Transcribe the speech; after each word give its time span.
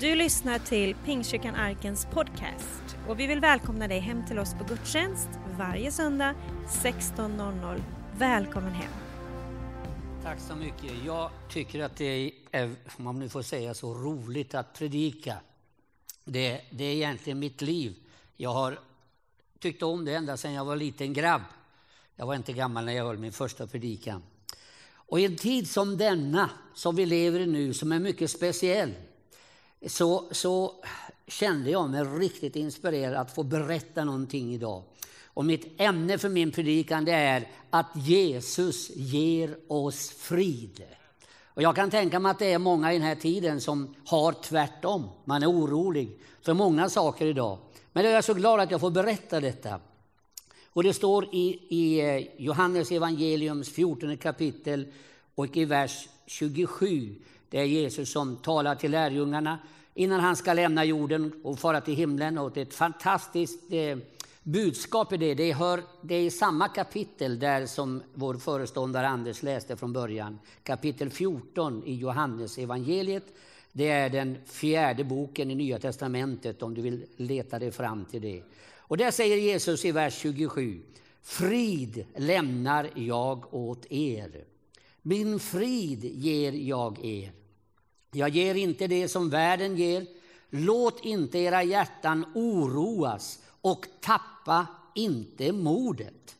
Du 0.00 0.14
lyssnar 0.14 0.58
till 0.58 0.94
Pingstkyrkan 0.94 1.54
Arkens 1.54 2.06
podcast 2.12 2.96
och 3.08 3.20
vi 3.20 3.26
vill 3.26 3.40
välkomna 3.40 3.88
dig 3.88 3.98
hem 3.98 4.26
till 4.26 4.38
oss 4.38 4.54
på 4.54 4.64
gudstjänst 4.64 5.28
varje 5.58 5.92
söndag 5.92 6.34
16.00. 6.68 7.82
Välkommen 8.18 8.72
hem! 8.72 8.92
Tack 10.22 10.40
så 10.40 10.56
mycket. 10.56 10.92
Jag 11.06 11.30
tycker 11.48 11.82
att 11.82 11.96
det 11.96 12.32
är, 12.50 12.74
om 12.96 13.04
man 13.04 13.18
nu 13.18 13.28
får 13.28 13.42
säga 13.42 13.74
så, 13.74 13.94
roligt 13.94 14.54
att 14.54 14.74
predika. 14.74 15.36
Det, 16.24 16.60
det 16.70 16.84
är 16.84 16.94
egentligen 16.94 17.38
mitt 17.38 17.62
liv. 17.62 17.94
Jag 18.36 18.52
har 18.52 18.78
tyckt 19.58 19.82
om 19.82 20.04
det 20.04 20.14
ända 20.14 20.36
sedan 20.36 20.52
jag 20.52 20.64
var 20.64 20.76
liten 20.76 21.12
grabb. 21.12 21.42
Jag 22.16 22.26
var 22.26 22.34
inte 22.34 22.52
gammal 22.52 22.84
när 22.84 22.92
jag 22.92 23.04
höll 23.04 23.18
min 23.18 23.32
första 23.32 23.66
predikan. 23.66 24.22
Och 24.90 25.20
i 25.20 25.24
en 25.24 25.36
tid 25.36 25.70
som 25.70 25.96
denna, 25.96 26.50
som 26.74 26.96
vi 26.96 27.06
lever 27.06 27.40
i 27.40 27.46
nu, 27.46 27.74
som 27.74 27.92
är 27.92 27.98
mycket 27.98 28.30
speciell, 28.30 28.94
så, 29.86 30.24
så 30.30 30.74
kände 31.26 31.70
jag 31.70 31.90
mig 31.90 32.04
riktigt 32.04 32.56
inspirerad 32.56 33.14
att 33.14 33.34
få 33.34 33.42
berätta 33.42 34.04
någonting 34.04 34.54
idag. 34.54 34.82
Och 35.24 35.44
mitt 35.44 35.80
ämne 35.80 36.18
för 36.18 36.28
min 36.28 36.50
predikan 36.50 37.04
det 37.04 37.12
är 37.12 37.48
att 37.70 37.86
Jesus 37.94 38.90
ger 38.96 39.56
oss 39.68 40.10
frid. 40.10 40.82
Och 41.44 41.62
jag 41.62 41.76
kan 41.76 41.90
tänka 41.90 42.20
mig 42.20 42.30
att 42.30 42.38
det 42.38 42.52
är 42.52 42.58
många 42.58 42.92
i 42.92 42.98
den 42.98 43.06
här 43.06 43.14
tiden 43.14 43.60
som 43.60 43.94
har 44.06 44.32
tvärtom. 44.32 45.08
Man 45.24 45.42
är 45.42 45.50
orolig 45.50 46.18
för 46.42 46.54
många 46.54 46.88
saker 46.88 47.26
idag. 47.26 47.58
Men 47.92 48.04
jag 48.04 48.14
är 48.14 48.22
så 48.22 48.34
glad 48.34 48.60
att 48.60 48.70
jag 48.70 48.80
får 48.80 48.90
berätta 48.90 49.40
detta. 49.40 49.80
Och 50.72 50.82
det 50.82 50.94
står 50.94 51.34
i, 51.34 51.60
i 51.68 52.00
eh, 52.00 52.42
Johannes 52.44 52.90
evangeliums 52.90 53.68
14 53.68 54.16
kapitel 54.16 54.86
och 55.34 55.56
i 55.56 55.64
vers 55.64 56.08
27. 56.26 57.14
Det 57.50 57.58
är 57.58 57.64
Jesus 57.64 58.12
som 58.12 58.36
talar 58.36 58.74
till 58.74 58.90
lärjungarna 58.90 59.58
innan 59.94 60.20
han 60.20 60.36
ska 60.36 60.52
lämna 60.52 60.84
jorden 60.84 61.32
och 61.42 61.58
fara 61.58 61.80
till 61.80 61.94
himlen. 61.94 62.38
Och 62.38 62.50
det 62.52 62.60
är 62.60 62.66
ett 62.66 62.74
fantastiskt 62.74 63.72
eh, 63.72 63.98
budskap 64.42 65.12
i 65.12 65.16
det. 65.16 65.34
Det, 65.34 65.52
hör, 65.52 65.82
det 66.02 66.14
är 66.14 66.22
i 66.22 66.30
samma 66.30 66.68
kapitel 66.68 67.38
där 67.38 67.66
som 67.66 68.02
vår 68.14 68.34
föreståndare 68.34 69.08
Anders 69.08 69.42
läste 69.42 69.76
från 69.76 69.92
början. 69.92 70.38
Kapitel 70.62 71.10
14 71.10 71.82
i 71.86 71.94
Johannes 71.94 72.58
evangeliet. 72.58 73.24
Det 73.72 73.88
är 73.88 74.10
den 74.10 74.36
fjärde 74.46 75.04
boken 75.04 75.50
i 75.50 75.54
Nya 75.54 75.78
testamentet 75.78 76.62
om 76.62 76.74
du 76.74 76.82
vill 76.82 77.06
leta 77.16 77.58
dig 77.58 77.70
fram 77.70 78.04
till 78.04 78.22
det. 78.22 78.42
Och 78.76 78.96
där 78.96 79.10
säger 79.10 79.36
Jesus 79.36 79.84
i 79.84 79.92
vers 79.92 80.18
27. 80.18 80.82
Frid 81.22 82.06
lämnar 82.16 82.90
jag 82.94 83.54
åt 83.54 83.86
er. 83.92 84.44
Min 85.02 85.40
frid 85.40 86.04
ger 86.04 86.52
jag 86.52 87.04
er. 87.04 87.37
Jag 88.12 88.28
ger 88.28 88.54
inte 88.54 88.86
det 88.86 89.08
som 89.08 89.30
världen 89.30 89.76
ger. 89.76 90.06
Låt 90.50 91.04
inte 91.04 91.38
era 91.38 91.62
hjärtan 91.62 92.24
oroas 92.34 93.38
och 93.60 93.86
tappa 94.00 94.66
inte 94.94 95.52
modet. 95.52 96.36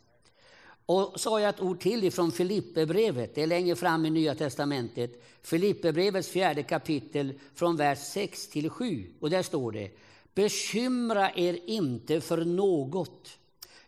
Och 0.86 1.20
så 1.20 1.30
har 1.30 1.38
jag 1.38 1.48
ett 1.48 1.60
ord 1.60 1.80
till 1.80 2.04
ifrån 2.04 2.32
Filipperbrevet, 2.32 3.34
det 3.34 3.42
är 3.42 3.46
längre 3.46 3.76
fram 3.76 4.06
i 4.06 4.10
Nya 4.10 4.34
Testamentet. 4.34 5.22
Filipperbrevets 5.42 6.28
fjärde 6.28 6.62
kapitel 6.62 7.34
från 7.54 7.76
vers 7.76 7.98
6 7.98 8.48
till 8.48 8.70
7. 8.70 9.06
Och 9.20 9.30
där 9.30 9.42
står 9.42 9.72
det 9.72 9.90
Bekymra 10.34 11.30
er 11.34 11.58
inte 11.66 12.20
för 12.20 12.44
något, 12.44 13.38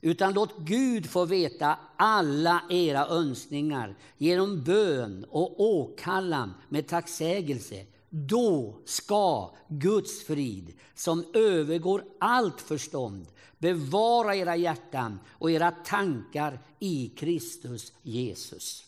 utan 0.00 0.34
låt 0.34 0.58
Gud 0.58 1.10
få 1.10 1.24
veta 1.24 1.78
alla 1.96 2.62
era 2.70 3.06
önskningar 3.06 3.96
genom 4.18 4.64
bön 4.64 5.26
och 5.30 5.60
åkallan 5.60 6.54
med 6.68 6.88
tacksägelse. 6.88 7.86
Då 8.08 8.76
ska 8.84 9.54
Guds 9.68 10.24
frid, 10.24 10.72
som 10.94 11.24
övergår 11.34 12.04
allt 12.20 12.60
förstånd, 12.60 13.26
bevara 13.58 14.36
era 14.36 14.56
hjärtan 14.56 15.20
och 15.30 15.50
era 15.50 15.70
tankar 15.70 16.60
i 16.78 17.08
Kristus 17.16 17.92
Jesus. 18.02 18.84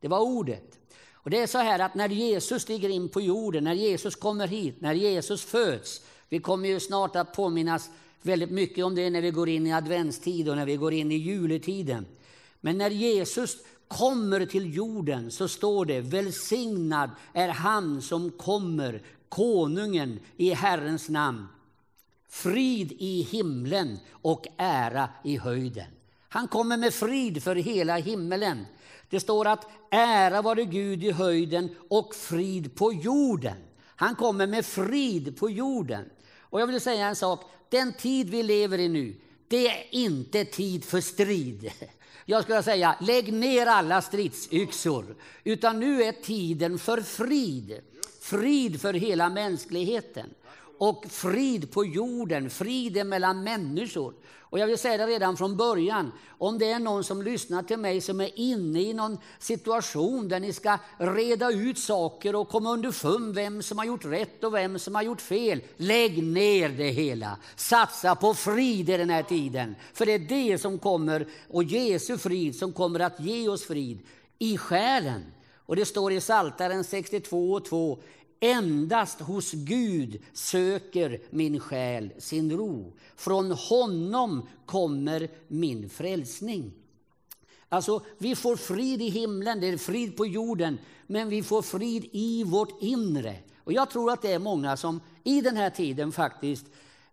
Det 0.00 0.08
var 0.08 0.20
ordet. 0.20 0.78
Och 1.22 1.30
det 1.30 1.38
är 1.38 1.46
så 1.46 1.58
här 1.58 1.78
att 1.78 1.94
när 1.94 2.08
Jesus 2.08 2.62
stiger 2.62 2.88
in 2.88 3.08
på 3.08 3.20
jorden, 3.20 3.64
när 3.64 3.74
Jesus 3.74 4.16
kommer 4.16 4.46
hit, 4.46 4.80
när 4.80 4.94
Jesus 4.94 5.44
föds, 5.44 6.00
vi 6.28 6.38
kommer 6.38 6.68
ju 6.68 6.80
snart 6.80 7.16
att 7.16 7.34
påminnas 7.34 7.90
väldigt 8.22 8.50
mycket 8.50 8.84
om 8.84 8.94
det 8.94 9.10
när 9.10 9.22
vi 9.22 9.30
går 9.30 9.48
in 9.48 9.66
i 9.66 9.72
adventstid 9.72 10.48
och 10.48 10.56
när 10.56 10.66
vi 10.66 10.76
går 10.76 10.92
in 10.92 11.12
i 11.12 11.16
juletiden. 11.16 12.06
Men 12.60 12.78
när 12.78 12.90
Jesus 12.90 13.56
kommer 13.88 14.46
till 14.46 14.74
jorden 14.74 15.30
så 15.30 15.48
står 15.48 15.84
det 15.84 16.00
välsignad 16.00 17.10
är 17.32 17.48
han 17.48 18.02
som 18.02 18.30
kommer, 18.30 19.02
konungen 19.28 20.20
i 20.36 20.54
Herrens 20.54 21.08
namn. 21.08 21.46
Frid 22.28 22.92
i 22.98 23.22
himlen 23.22 23.98
och 24.10 24.46
ära 24.56 25.08
i 25.24 25.36
höjden. 25.36 25.86
Han 26.28 26.48
kommer 26.48 26.76
med 26.76 26.94
frid 26.94 27.42
för 27.42 27.54
hela 27.56 27.96
himmelen. 27.96 28.66
Det 29.08 29.20
står 29.20 29.46
att 29.46 29.66
ära 29.90 30.42
vare 30.42 30.64
Gud 30.64 31.04
i 31.04 31.10
höjden 31.10 31.68
och 31.88 32.14
frid 32.14 32.74
på 32.74 32.92
jorden. 32.92 33.56
Han 33.96 34.14
kommer 34.14 34.46
med 34.46 34.66
frid 34.66 35.38
på 35.38 35.50
jorden. 35.50 36.04
Och 36.40 36.60
jag 36.60 36.66
vill 36.66 36.80
säga 36.80 37.06
en 37.06 37.16
sak, 37.16 37.40
den 37.70 37.92
tid 37.92 38.30
vi 38.30 38.42
lever 38.42 38.78
i 38.78 38.88
nu, 38.88 39.14
det 39.48 39.68
är 39.68 39.86
inte 39.90 40.44
tid 40.44 40.84
för 40.84 41.00
strid. 41.00 41.72
Jag 42.24 42.42
skulle 42.42 42.62
säga, 42.62 42.96
lägg 43.00 43.32
ner 43.32 43.66
alla 43.66 44.02
stridsyxor. 44.02 45.16
Utan 45.44 45.80
nu 45.80 46.02
är 46.02 46.12
tiden 46.12 46.78
för 46.78 47.00
frid. 47.00 47.80
Frid 48.20 48.80
för 48.80 48.94
hela 48.94 49.28
mänskligheten. 49.28 50.30
Och 50.80 51.04
frid 51.08 51.72
på 51.72 51.84
jorden, 51.84 52.50
friden 52.50 53.08
mellan 53.08 53.42
människor. 53.42 54.14
Och 54.40 54.58
jag 54.58 54.66
vill 54.66 54.78
säga 54.78 54.96
det 54.96 55.06
redan 55.06 55.36
från 55.36 55.56
början, 55.56 56.12
om 56.38 56.58
det 56.58 56.70
är 56.70 56.78
någon 56.78 57.04
som 57.04 57.22
lyssnar 57.22 57.62
till 57.62 57.78
mig 57.78 58.00
som 58.00 58.20
är 58.20 58.38
inne 58.38 58.80
i 58.80 58.94
någon 58.94 59.18
situation 59.38 60.28
där 60.28 60.40
ni 60.40 60.52
ska 60.52 60.78
reda 60.98 61.50
ut 61.50 61.78
saker 61.78 62.34
och 62.34 62.48
komma 62.48 62.72
underfund 62.72 63.34
vem 63.34 63.62
som 63.62 63.78
har 63.78 63.84
gjort 63.84 64.04
rätt 64.04 64.44
och 64.44 64.54
vem 64.54 64.78
som 64.78 64.94
har 64.94 65.02
gjort 65.02 65.20
fel. 65.20 65.62
Lägg 65.76 66.22
ner 66.22 66.68
det 66.68 66.90
hela. 66.90 67.36
Satsa 67.56 68.14
på 68.14 68.34
frid 68.34 68.90
i 68.90 68.96
den 68.96 69.10
här 69.10 69.22
tiden. 69.22 69.74
För 69.92 70.06
det 70.06 70.12
är 70.12 70.18
det 70.18 70.58
som 70.58 70.78
kommer, 70.78 71.26
och 71.48 71.64
Jesu 71.64 72.18
frid 72.18 72.56
som 72.56 72.72
kommer 72.72 73.00
att 73.00 73.20
ge 73.20 73.48
oss 73.48 73.64
frid 73.64 73.98
i 74.38 74.58
själen. 74.58 75.22
Och 75.66 75.76
det 75.76 75.84
står 75.84 76.12
i 76.12 76.20
Psaltaren 76.20 76.84
62 76.84 77.52
och 77.52 77.64
2. 77.64 77.98
Endast 78.40 79.20
hos 79.20 79.52
Gud 79.52 80.22
söker 80.32 81.20
min 81.30 81.60
själ 81.60 82.12
sin 82.18 82.56
ro. 82.56 82.92
Från 83.16 83.50
honom 83.50 84.48
kommer 84.66 85.28
min 85.48 85.90
frälsning. 85.90 86.72
Alltså, 87.68 88.02
vi 88.18 88.36
får 88.36 88.56
frid 88.56 89.02
i 89.02 89.08
himlen, 89.08 89.60
det 89.60 89.68
är 89.68 89.76
frid 89.76 90.16
på 90.16 90.26
jorden, 90.26 90.78
men 91.06 91.28
vi 91.28 91.42
får 91.42 91.62
frid 91.62 92.08
i 92.12 92.44
vårt 92.44 92.82
inre. 92.82 93.36
Och 93.64 93.72
jag 93.72 93.90
tror 93.90 94.10
att 94.10 94.22
det 94.22 94.32
är 94.32 94.38
många 94.38 94.76
som 94.76 95.00
i 95.24 95.40
den 95.40 95.56
här 95.56 95.70
tiden 95.70 96.12
faktiskt 96.12 96.66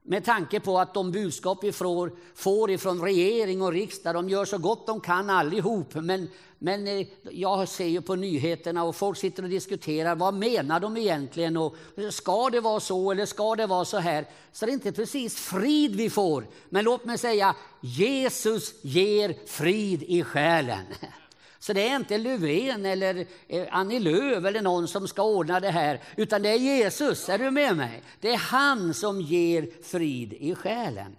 med 0.09 0.25
tanke 0.25 0.59
på 0.59 0.79
att 0.79 0.93
de 0.93 1.11
budskap 1.11 1.63
vi 1.63 1.71
får, 1.71 2.11
får 2.35 2.71
ifrån 2.71 3.01
regering 3.01 3.61
och 3.61 3.71
riksdag, 3.71 4.15
de 4.15 4.29
gör 4.29 4.45
så 4.45 4.57
gott 4.57 4.87
de 4.87 4.99
kan 4.99 5.29
allihop. 5.29 5.95
Men, 5.95 6.29
men 6.59 6.87
eh, 6.87 7.07
jag 7.31 7.67
ser 7.67 7.85
ju 7.85 8.01
på 8.01 8.15
nyheterna 8.15 8.83
och 8.83 8.95
folk 8.95 9.17
sitter 9.17 9.43
och 9.43 9.49
diskuterar, 9.49 10.15
vad 10.15 10.33
menar 10.33 10.79
de 10.79 10.97
egentligen? 10.97 11.57
Och 11.57 11.75
ska 12.11 12.49
det 12.49 12.61
vara 12.61 12.79
så 12.79 13.11
eller 13.11 13.25
ska 13.25 13.55
det 13.55 13.65
vara 13.65 13.85
så 13.85 13.97
här? 13.97 14.25
Så 14.51 14.65
det 14.65 14.71
är 14.71 14.73
inte 14.73 14.91
precis 14.91 15.35
frid 15.35 15.95
vi 15.95 16.09
får. 16.09 16.47
Men 16.69 16.85
låt 16.85 17.05
mig 17.05 17.17
säga, 17.17 17.55
Jesus 17.81 18.73
ger 18.81 19.35
frid 19.47 20.03
i 20.03 20.23
själen. 20.23 20.85
Så 21.59 21.73
det 21.73 21.89
är 21.89 21.95
inte 21.95 22.17
Löfven 22.17 22.85
eller 22.85 23.25
eh, 23.47 23.67
Annie 23.71 23.99
Lööf 23.99 24.45
eller 24.45 24.61
någon 24.61 24.87
som 24.87 25.07
ska 25.07 25.23
ordna 25.23 25.59
det 25.59 25.71
här, 25.71 26.01
utan 26.17 26.41
det 26.41 26.49
är 26.49 26.57
Jesus. 26.57 27.29
Är 27.29 27.37
du 27.37 27.51
med 27.51 27.77
mig? 27.77 28.03
Det 28.19 28.33
är 28.33 28.37
han 28.37 28.93
som 28.93 29.21
ger 29.21 29.67
frid 29.83 30.33
i 30.33 30.55
själen. 30.55 31.15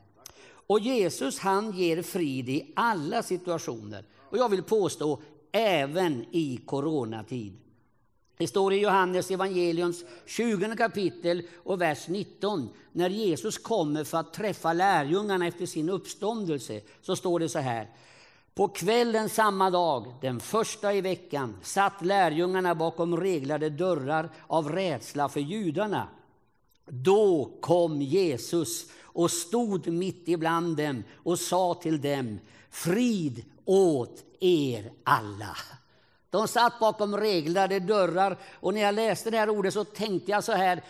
Och 0.67 0.81
Jesus 0.81 1.39
han 1.39 1.73
ger 1.73 2.03
frid 2.03 2.49
i 2.49 2.73
alla 2.77 3.23
situationer. 3.23 4.05
Och 4.31 4.39
jag 4.39 4.49
vill 4.49 4.63
påstå 4.63 5.23
även 5.53 6.25
i 6.31 6.61
coronatid. 6.67 7.53
Det 8.39 8.47
står 8.47 8.73
i 8.73 8.81
Johannes 8.81 9.31
evangeliums 9.31 10.05
20 10.27 10.77
kapitel 10.77 11.43
och 11.65 11.81
vers 11.81 12.09
19. 12.09 12.69
När 12.93 13.11
Jesus 13.11 13.59
kommer 13.59 14.05
för 14.05 14.19
att 14.19 14.33
träffa 14.33 14.73
lärjungarna 14.73 15.47
efter 15.47 15.67
sin 15.67 15.89
uppståndelse 15.89 16.81
så 17.03 17.17
står 17.17 17.41
det 17.41 17.49
så 17.49 17.59
här. 17.59 17.89
På 18.59 18.69
kvällen 18.69 19.29
samma 19.29 19.71
dag, 19.71 20.15
den 20.21 20.41
första 20.41 20.95
i 20.95 21.01
veckan, 21.01 21.57
satt 21.63 22.05
lärjungarna 22.05 22.75
bakom 22.75 23.17
reglade 23.17 23.71
dörrar 23.71 24.31
av 24.47 24.69
rädsla 24.69 25.29
för 25.29 25.41
judarna. 25.41 26.09
Då 26.87 27.51
kom 27.61 28.03
Jesus 28.03 28.87
och 29.03 29.31
stod 29.31 29.87
mitt 29.87 30.29
ibland 30.29 30.77
dem 30.77 31.05
och 31.17 31.39
sa 31.39 31.75
till 31.75 32.01
dem, 32.01 32.39
frid 32.71 33.45
åt 33.65 34.25
er 34.41 34.93
alla. 35.05 35.57
De 36.31 36.49
satt 36.49 36.79
bakom 36.81 37.17
reglade 37.17 37.81
dörrar 37.81 38.39
och 38.61 38.75
när 38.75 38.81
jag 38.81 38.95
läste 38.95 39.31
det 39.31 39.39
här 39.39 39.51
ordet 39.51 39.75
så 39.75 39.85
tänkte 39.85 40.31
jag 40.31 40.45
så 40.45 40.53
här, 40.53 40.83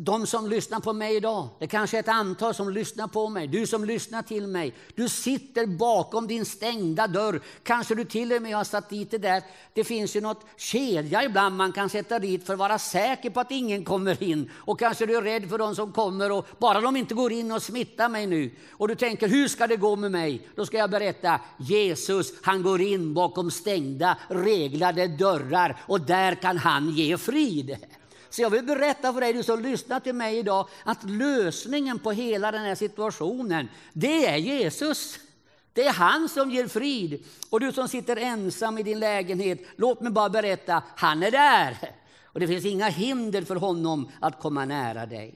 de 0.00 0.26
som 0.26 0.46
lyssnar 0.46 0.80
på 0.80 0.92
mig 0.92 1.16
idag, 1.16 1.48
det 1.58 1.66
kanske 1.66 1.96
är 1.96 2.00
ett 2.00 2.08
antal 2.08 2.54
som 2.54 2.70
lyssnar 2.70 3.08
på 3.08 3.28
mig, 3.28 3.46
du 3.46 3.66
som 3.66 3.84
lyssnar 3.84 4.22
till 4.22 4.46
mig, 4.46 4.74
du 4.94 5.08
sitter 5.08 5.66
bakom 5.66 6.26
din 6.26 6.44
stängda 6.44 7.06
dörr. 7.06 7.40
Kanske 7.62 7.94
du 7.94 8.04
till 8.04 8.32
och 8.32 8.42
med 8.42 8.56
har 8.56 8.64
satt 8.64 8.90
dit 8.90 9.10
det 9.10 9.18
där. 9.18 9.42
Det 9.72 9.84
finns 9.84 10.16
ju 10.16 10.20
något 10.20 10.46
kedja 10.56 11.24
ibland 11.24 11.56
man 11.56 11.72
kan 11.72 11.88
sätta 11.88 12.18
dit 12.18 12.46
för 12.46 12.52
att 12.52 12.58
vara 12.58 12.78
säker 12.78 13.30
på 13.30 13.40
att 13.40 13.50
ingen 13.50 13.84
kommer 13.84 14.22
in. 14.22 14.50
Och 14.54 14.78
kanske 14.78 15.06
du 15.06 15.16
är 15.16 15.22
rädd 15.22 15.48
för 15.48 15.58
de 15.58 15.74
som 15.74 15.92
kommer 15.92 16.32
och 16.32 16.46
bara 16.58 16.80
de 16.80 16.96
inte 16.96 17.14
går 17.14 17.32
in 17.32 17.52
och 17.52 17.62
smittar 17.62 18.08
mig 18.08 18.26
nu. 18.26 18.50
Och 18.70 18.88
du 18.88 18.94
tänker, 18.94 19.28
hur 19.28 19.48
ska 19.48 19.66
det 19.66 19.76
gå 19.76 19.96
med 19.96 20.12
mig? 20.12 20.48
Då 20.54 20.66
ska 20.66 20.76
jag 20.76 20.90
berätta, 20.90 21.40
Jesus 21.56 22.32
han 22.42 22.62
går 22.62 22.80
in 22.80 23.14
bakom 23.14 23.50
stängda, 23.50 24.16
reglade 24.28 25.06
dörrar 25.06 25.80
och 25.86 26.00
där 26.00 26.34
kan 26.34 26.58
han 26.58 26.90
ge 26.90 27.16
frid. 27.16 27.76
Så 28.30 28.42
jag 28.42 28.50
vill 28.50 28.64
berätta 28.64 29.12
för 29.12 29.20
dig, 29.20 29.32
du 29.32 29.42
som 29.42 29.62
lyssnar 29.62 30.00
till 30.00 30.14
mig 30.14 30.38
idag, 30.38 30.68
att 30.84 31.10
lösningen 31.10 31.98
på 31.98 32.12
hela 32.12 32.52
den 32.52 32.62
här 32.62 32.74
situationen, 32.74 33.68
det 33.92 34.26
är 34.26 34.36
Jesus. 34.36 35.18
Det 35.72 35.84
är 35.84 35.92
han 35.92 36.28
som 36.28 36.50
ger 36.50 36.66
frid. 36.66 37.24
Och 37.50 37.60
du 37.60 37.72
som 37.72 37.88
sitter 37.88 38.16
ensam 38.16 38.78
i 38.78 38.82
din 38.82 38.98
lägenhet, 38.98 39.58
låt 39.76 40.00
mig 40.00 40.12
bara 40.12 40.28
berätta, 40.28 40.82
han 40.96 41.22
är 41.22 41.30
där. 41.30 41.76
Och 42.24 42.40
det 42.40 42.46
finns 42.46 42.64
inga 42.64 42.88
hinder 42.88 43.42
för 43.42 43.56
honom 43.56 44.10
att 44.20 44.40
komma 44.40 44.64
nära 44.64 45.06
dig. 45.06 45.34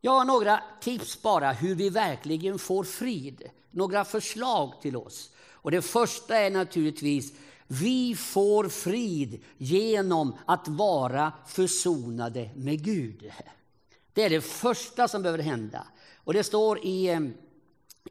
Jag 0.00 0.12
har 0.12 0.24
några 0.24 0.60
tips 0.80 1.22
bara 1.22 1.52
hur 1.52 1.74
vi 1.74 1.90
verkligen 1.90 2.58
får 2.58 2.84
frid. 2.84 3.42
Några 3.70 4.04
förslag 4.04 4.72
till 4.82 4.96
oss. 4.96 5.30
Och 5.50 5.70
det 5.70 5.82
första 5.82 6.36
är 6.36 6.50
naturligtvis 6.50 7.32
vi 7.68 8.14
får 8.14 8.68
frid 8.68 9.40
genom 9.58 10.34
att 10.46 10.68
vara 10.68 11.32
försonade 11.46 12.50
med 12.54 12.84
Gud. 12.84 13.30
Det 14.12 14.22
är 14.22 14.30
det 14.30 14.40
första 14.40 15.08
som 15.08 15.22
behöver 15.22 15.42
hända. 15.42 15.86
Och 16.16 16.32
det 16.32 16.44
står 16.44 16.86
i, 16.86 17.08
eh, 17.08 17.20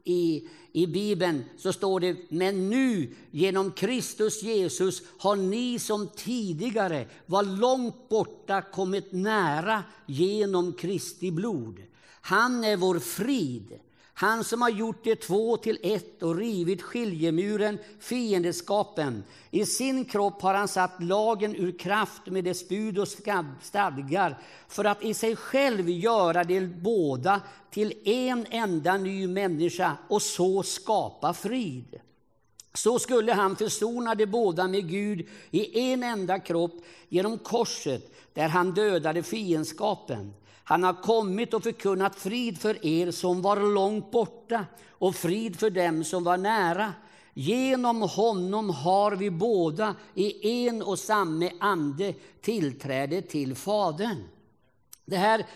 i, 0.04 0.48
i 0.72 0.86
Bibeln, 0.86 1.44
så 1.56 1.72
står 1.72 2.00
det, 2.00 2.16
men 2.28 2.70
nu 2.70 3.14
genom 3.30 3.72
Kristus 3.72 4.42
Jesus 4.42 5.02
har 5.18 5.36
ni 5.36 5.78
som 5.78 6.08
tidigare 6.16 7.06
var 7.26 7.42
långt 7.42 8.08
borta 8.08 8.62
kommit 8.62 9.12
nära 9.12 9.84
genom 10.06 10.72
Kristi 10.72 11.30
blod. 11.30 11.82
Han 12.20 12.64
är 12.64 12.76
vår 12.76 12.98
frid. 12.98 13.78
Han 14.18 14.44
som 14.44 14.62
har 14.62 14.70
gjort 14.70 15.04
de 15.04 15.16
två 15.16 15.56
till 15.56 15.78
ett 15.82 16.22
och 16.22 16.36
rivit 16.36 16.82
skiljemuren, 16.82 17.78
fiendeskapen. 18.00 19.24
I 19.50 19.66
sin 19.66 20.04
kropp 20.04 20.42
har 20.42 20.54
han 20.54 20.68
satt 20.68 21.02
lagen 21.02 21.56
ur 21.56 21.78
kraft 21.78 22.26
med 22.26 22.44
dess 22.44 22.68
bud 22.68 22.98
och 22.98 23.08
stadgar 23.62 24.38
för 24.68 24.84
att 24.84 25.04
i 25.04 25.14
sig 25.14 25.36
själv 25.36 25.90
göra 25.90 26.44
de 26.44 26.66
båda 26.66 27.40
till 27.70 27.92
en 28.04 28.46
enda 28.50 28.96
ny 28.96 29.26
människa 29.26 29.96
och 30.08 30.22
så 30.22 30.62
skapa 30.62 31.34
frid. 31.34 32.00
Så 32.74 32.98
skulle 32.98 33.32
han 33.32 33.56
försona 33.56 34.14
de 34.14 34.26
båda 34.26 34.68
med 34.68 34.90
Gud 34.90 35.26
i 35.50 35.80
en 35.80 36.02
enda 36.02 36.38
kropp 36.38 36.74
genom 37.08 37.38
korset 37.38 38.14
där 38.34 38.48
han 38.48 38.74
dödade 38.74 39.22
fiendskapen. 39.22 40.34
Han 40.68 40.82
har 40.82 41.02
kommit 41.02 41.54
och 41.54 41.62
förkunnat 41.62 42.16
frid 42.16 42.58
för 42.58 42.86
er 42.86 43.10
som 43.10 43.42
var 43.42 43.74
långt 43.74 44.10
borta 44.10 44.66
och 44.90 45.14
frid 45.14 45.58
för 45.58 45.70
dem 45.70 46.04
som 46.04 46.24
var 46.24 46.36
nära. 46.36 46.92
Genom 47.34 48.02
honom 48.02 48.70
har 48.70 49.12
vi 49.12 49.30
båda 49.30 49.94
i 50.14 50.66
en 50.66 50.82
och 50.82 50.98
samma 50.98 51.50
ande 51.60 52.14
tillträde 52.40 53.22
till 53.22 53.54
Fadern. 53.54 54.24
Det 55.08 55.16
här, 55.16 55.46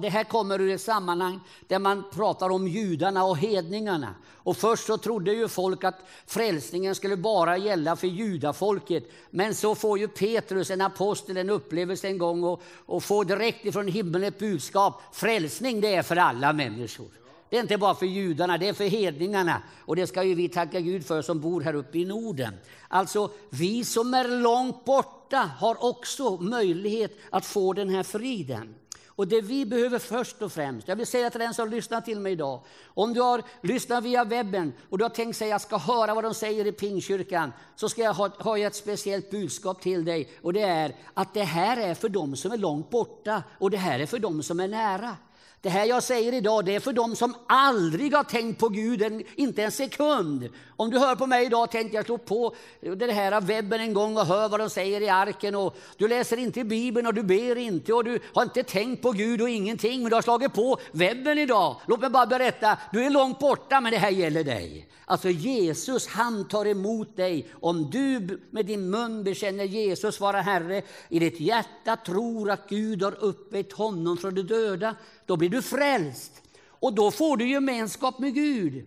det 0.00 0.08
här 0.08 0.24
kommer 0.24 0.60
ur 0.60 0.70
ett 0.70 0.80
sammanhang 0.80 1.40
där 1.68 1.78
man 1.78 2.04
pratar 2.12 2.50
om 2.50 2.68
judarna 2.68 3.24
och 3.24 3.38
hedningarna. 3.38 4.14
Och 4.42 4.56
först 4.56 4.86
så 4.86 4.98
trodde 4.98 5.32
ju 5.32 5.48
folk 5.48 5.84
att 5.84 6.00
frälsningen 6.26 6.94
skulle 6.94 7.16
bara 7.16 7.56
gälla 7.56 7.96
för 7.96 8.06
judafolket. 8.06 9.10
Men 9.30 9.54
så 9.54 9.74
får 9.74 9.98
ju 9.98 10.08
Petrus, 10.08 10.70
en 10.70 10.80
apostel, 10.80 11.36
en 11.36 11.50
upplevelse 11.50 12.08
en 12.08 12.18
gång 12.18 12.44
och, 12.44 12.62
och 12.86 13.02
får 13.02 13.24
direkt 13.24 13.66
ifrån 13.66 13.88
himlen 13.88 14.24
ett 14.24 14.38
budskap. 14.38 15.02
Frälsning 15.12 15.80
det 15.80 15.94
är 15.94 16.02
för 16.02 16.16
alla 16.16 16.52
människor. 16.52 17.08
Det 17.48 17.56
är 17.56 17.60
inte 17.60 17.78
bara 17.78 17.94
för 17.94 18.06
judarna, 18.06 18.58
det 18.58 18.68
är 18.68 18.72
för 18.72 18.84
hedningarna. 18.84 19.62
Och 19.84 19.96
det 19.96 20.06
ska 20.06 20.22
ju 20.22 20.34
vi 20.34 20.48
tacka 20.48 20.80
Gud 20.80 21.06
för 21.06 21.22
som 21.22 21.40
bor 21.40 21.60
här 21.60 21.74
uppe 21.74 21.98
i 21.98 22.04
Norden. 22.04 22.54
Alltså, 22.88 23.30
vi 23.50 23.84
som 23.84 24.14
är 24.14 24.28
långt 24.28 24.84
borta 24.84 25.50
har 25.58 25.84
också 25.84 26.36
möjlighet 26.36 27.18
att 27.30 27.46
få 27.46 27.72
den 27.72 27.88
här 27.88 28.02
friden. 28.02 28.74
Och 29.20 29.28
det 29.28 29.40
vi 29.40 29.66
behöver 29.66 29.98
först 29.98 30.42
och 30.42 30.52
främst, 30.52 30.88
jag 30.88 30.96
vill 30.96 31.06
säga 31.06 31.30
till 31.30 31.40
den 31.40 31.54
som 31.54 31.70
lyssnar 31.70 32.00
till 32.00 32.20
mig 32.20 32.32
idag, 32.32 32.60
om 32.86 33.14
du 33.14 33.20
har 33.20 33.42
lyssnat 33.60 34.04
via 34.04 34.24
webben 34.24 34.72
och 34.88 34.98
du 34.98 35.04
har 35.04 35.08
tänkt 35.08 35.36
sig 35.36 35.48
jag 35.48 35.60
ska 35.60 35.78
höra 35.78 36.14
vad 36.14 36.24
de 36.24 36.34
säger 36.34 36.66
i 36.66 36.72
Pingkyrkan, 36.72 37.52
så 37.76 37.88
ska 37.88 38.02
jag 38.02 38.14
ha, 38.14 38.28
ha 38.28 38.58
ett 38.58 38.74
speciellt 38.74 39.30
budskap 39.30 39.80
till 39.80 40.04
dig. 40.04 40.30
Och 40.42 40.52
det 40.52 40.62
är 40.62 40.96
att 41.14 41.34
det 41.34 41.42
här 41.42 41.76
är 41.76 41.94
för 41.94 42.08
dem 42.08 42.36
som 42.36 42.52
är 42.52 42.56
långt 42.56 42.90
borta 42.90 43.42
och 43.58 43.70
det 43.70 43.76
här 43.76 44.00
är 44.00 44.06
för 44.06 44.18
dem 44.18 44.42
som 44.42 44.60
är 44.60 44.68
nära. 44.68 45.16
Det 45.62 45.68
här 45.68 45.84
jag 45.84 46.02
säger 46.02 46.34
idag, 46.34 46.64
det 46.64 46.74
är 46.74 46.80
för 46.80 46.92
dem 46.92 47.16
som 47.16 47.34
aldrig 47.46 48.14
har 48.14 48.24
tänkt 48.24 48.60
på 48.60 48.68
Gud, 48.68 49.02
en, 49.02 49.22
inte 49.34 49.62
en 49.62 49.72
sekund. 49.72 50.48
Om 50.76 50.90
du 50.90 50.98
hör 50.98 51.16
på 51.16 51.26
mig 51.26 51.46
idag, 51.46 51.70
tänkte 51.70 51.96
jag 51.96 52.04
slå 52.04 52.18
på 52.18 52.54
den 52.80 53.10
här 53.10 53.40
webben 53.40 53.80
en 53.80 53.94
gång 53.94 54.16
och 54.16 54.26
hör 54.26 54.48
vad 54.48 54.60
de 54.60 54.70
säger 54.70 55.00
i 55.00 55.08
arken. 55.08 55.54
Och 55.54 55.76
du 55.96 56.08
läser 56.08 56.36
inte 56.36 56.64
Bibeln 56.64 57.06
och 57.06 57.14
du 57.14 57.22
ber 57.22 57.56
inte 57.56 57.92
och 57.92 58.04
du 58.04 58.18
har 58.34 58.42
inte 58.42 58.62
tänkt 58.62 59.02
på 59.02 59.12
Gud 59.12 59.42
och 59.42 59.48
ingenting. 59.48 60.02
Men 60.02 60.10
du 60.10 60.14
har 60.14 60.22
slagit 60.22 60.54
på 60.54 60.78
webben 60.92 61.38
idag. 61.38 61.76
Låt 61.86 62.00
mig 62.00 62.10
bara 62.10 62.26
berätta, 62.26 62.78
du 62.92 63.04
är 63.04 63.10
långt 63.10 63.38
borta 63.38 63.80
men 63.80 63.92
det 63.92 63.98
här 63.98 64.10
gäller 64.10 64.44
dig. 64.44 64.88
Alltså 65.10 65.28
Jesus, 65.28 66.06
han 66.06 66.48
tar 66.48 66.66
emot 66.66 67.16
dig. 67.16 67.48
Om 67.60 67.90
du 67.90 68.40
med 68.50 68.66
din 68.66 68.90
mun 68.90 69.24
bekänner 69.24 69.64
Jesus 69.64 70.20
vara 70.20 70.40
Herre, 70.40 70.82
i 71.08 71.18
ditt 71.18 71.40
hjärta 71.40 71.96
tror 71.96 72.50
att 72.50 72.68
Gud 72.68 73.02
har 73.02 73.24
uppväckt 73.24 73.72
honom 73.72 74.16
från 74.16 74.34
de 74.34 74.42
döda, 74.42 74.94
då 75.30 75.36
blir 75.36 75.48
du 75.48 75.62
frälst. 75.62 76.42
Och 76.66 76.94
då 76.94 77.10
får 77.10 77.36
du 77.36 77.48
gemenskap 77.48 78.18
med 78.18 78.34
Gud. 78.34 78.84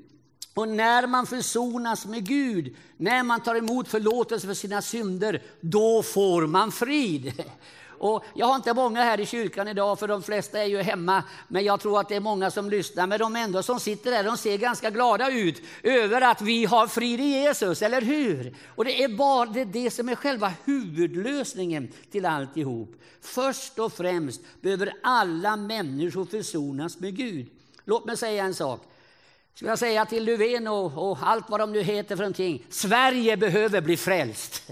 Och 0.53 0.67
när 0.67 1.07
man 1.07 1.25
försonas 1.25 2.05
med 2.05 2.27
Gud, 2.27 2.75
när 2.97 3.23
man 3.23 3.43
tar 3.43 3.55
emot 3.55 3.87
förlåtelse 3.87 4.47
för 4.47 4.53
sina 4.53 4.81
synder, 4.81 5.41
då 5.61 6.03
får 6.03 6.47
man 6.47 6.71
frid. 6.71 7.43
Och 8.03 8.23
jag 8.33 8.45
har 8.45 8.55
inte 8.55 8.73
många 8.73 9.03
här 9.03 9.19
i 9.19 9.25
kyrkan 9.25 9.67
idag, 9.67 9.99
för 9.99 10.07
de 10.07 10.23
flesta 10.23 10.59
är 10.59 10.65
ju 10.65 10.81
hemma. 10.81 11.23
Men 11.47 11.63
jag 11.63 11.79
tror 11.79 11.99
att 11.99 12.09
det 12.09 12.15
är 12.15 12.19
många 12.19 12.51
som 12.51 12.69
lyssnar. 12.69 13.07
Men 13.07 13.19
de 13.19 13.35
ändå 13.35 13.63
som 13.63 13.79
sitter 13.79 14.11
där, 14.11 14.23
de 14.23 14.37
ser 14.37 14.57
ganska 14.57 14.89
glada 14.89 15.31
ut 15.31 15.61
över 15.83 16.21
att 16.21 16.41
vi 16.41 16.65
har 16.65 16.87
frid 16.87 17.19
i 17.19 17.23
Jesus, 17.23 17.81
eller 17.81 18.01
hur? 18.01 18.55
Och 18.75 18.85
det 18.85 19.03
är 19.03 19.07
bara 19.07 19.45
det, 19.45 19.61
är 19.61 19.65
det 19.65 19.91
som 19.91 20.09
är 20.09 20.15
själva 20.15 20.53
huvudlösningen 20.65 21.91
till 22.11 22.25
alltihop. 22.25 22.95
Först 23.21 23.79
och 23.79 23.93
främst 23.93 24.41
behöver 24.61 24.93
alla 25.03 25.55
människor 25.55 26.25
försonas 26.25 26.99
med 26.99 27.17
Gud. 27.17 27.47
Låt 27.85 28.05
mig 28.05 28.17
säga 28.17 28.43
en 28.43 28.53
sak. 28.53 28.81
Ska 29.55 29.65
jag 29.65 29.79
säga 29.79 30.05
till 30.05 30.25
Löfven 30.25 30.67
och, 30.67 31.11
och 31.11 31.17
allt 31.21 31.49
vad 31.49 31.59
de 31.59 31.71
nu 31.71 31.81
heter 31.81 32.15
för 32.15 32.23
någonting. 32.23 32.65
Sverige 32.69 33.37
behöver 33.37 33.81
bli 33.81 33.97
frälst. 33.97 34.71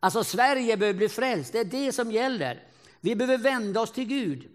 Alltså 0.00 0.24
Sverige 0.24 0.76
behöver 0.76 0.98
bli 0.98 1.08
frälst, 1.08 1.52
det 1.52 1.58
är 1.58 1.64
det 1.64 1.92
som 1.92 2.12
gäller. 2.12 2.62
Vi 3.00 3.16
behöver 3.16 3.38
vända 3.38 3.80
oss 3.80 3.92
till 3.92 4.04
Gud. 4.04 4.48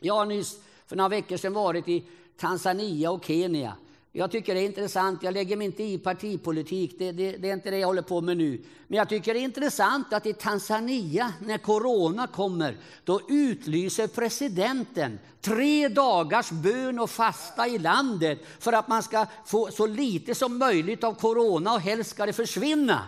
Jag 0.00 0.14
har 0.14 0.26
nyss 0.26 0.58
för 0.86 0.96
några 0.96 1.08
veckor 1.08 1.36
sedan 1.36 1.52
varit 1.52 1.88
i 1.88 2.06
Tanzania 2.36 3.10
och 3.10 3.24
Kenya. 3.24 3.76
Jag 4.14 4.30
tycker 4.30 4.54
det 4.54 4.60
är 4.60 4.66
intressant, 4.66 5.22
jag 5.22 5.34
lägger 5.34 5.56
mig 5.56 5.66
inte 5.66 5.82
i 5.82 5.98
partipolitik, 5.98 6.94
det, 6.98 7.12
det, 7.12 7.36
det, 7.36 7.48
är 7.48 7.52
inte 7.52 7.70
det 7.70 7.78
jag 7.78 7.86
håller 7.86 8.02
på 8.02 8.20
med 8.20 8.36
nu. 8.36 8.64
Men 8.86 8.98
jag 8.98 9.08
tycker 9.08 9.34
det 9.34 9.40
är 9.40 9.44
intressant 9.44 10.12
att 10.12 10.26
i 10.26 10.32
Tanzania, 10.32 11.32
när 11.40 11.58
corona 11.58 12.26
kommer, 12.26 12.76
då 13.04 13.20
utlyser 13.28 14.06
presidenten 14.06 15.18
tre 15.40 15.88
dagars 15.88 16.50
bön 16.50 16.98
och 16.98 17.10
fasta 17.10 17.68
i 17.68 17.78
landet 17.78 18.38
för 18.58 18.72
att 18.72 18.88
man 18.88 19.02
ska 19.02 19.26
få 19.46 19.70
så 19.70 19.86
lite 19.86 20.34
som 20.34 20.58
möjligt 20.58 21.04
av 21.04 21.14
corona 21.14 21.74
och 21.74 21.80
helst 21.80 22.10
ska 22.10 22.26
det 22.26 22.32
försvinna. 22.32 23.06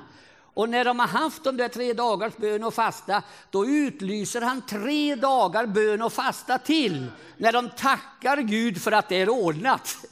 Och 0.54 0.68
när 0.68 0.84
de 0.84 0.98
har 0.98 1.06
haft 1.06 1.44
de 1.44 1.56
där 1.56 1.68
tre 1.68 1.92
dagars 1.92 2.36
bön 2.36 2.64
och 2.64 2.74
fasta, 2.74 3.22
då 3.50 3.66
utlyser 3.66 4.40
han 4.40 4.62
tre 4.66 5.14
dagar 5.14 5.66
bön 5.66 6.02
och 6.02 6.12
fasta 6.12 6.58
till. 6.58 7.06
När 7.36 7.52
de 7.52 7.70
tackar 7.70 8.36
Gud 8.36 8.82
för 8.82 8.92
att 8.92 9.08
det 9.08 9.16
är 9.16 9.28
ordnat. 9.28 9.96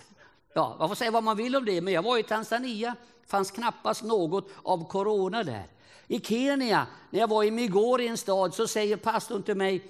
Ja, 0.54 0.76
man 0.78 0.88
får 0.88 0.94
säga 0.94 1.10
vad 1.10 1.24
man 1.24 1.36
vill 1.36 1.56
om 1.56 1.64
det, 1.64 1.80
men 1.80 1.94
jag 1.94 2.02
var 2.02 2.18
i 2.18 2.22
Tanzania, 2.22 2.94
fanns 3.26 3.50
knappast 3.50 4.02
något 4.02 4.48
av 4.62 4.88
corona 4.88 5.44
där. 5.44 5.66
I 6.06 6.20
Kenya, 6.20 6.86
när 7.10 7.20
jag 7.20 7.28
var 7.28 7.44
i 7.44 7.50
Migori, 7.50 8.08
en 8.08 8.16
stad, 8.16 8.54
så 8.54 8.68
säger 8.68 8.96
pastorn 8.96 9.42
till 9.42 9.54
mig, 9.54 9.82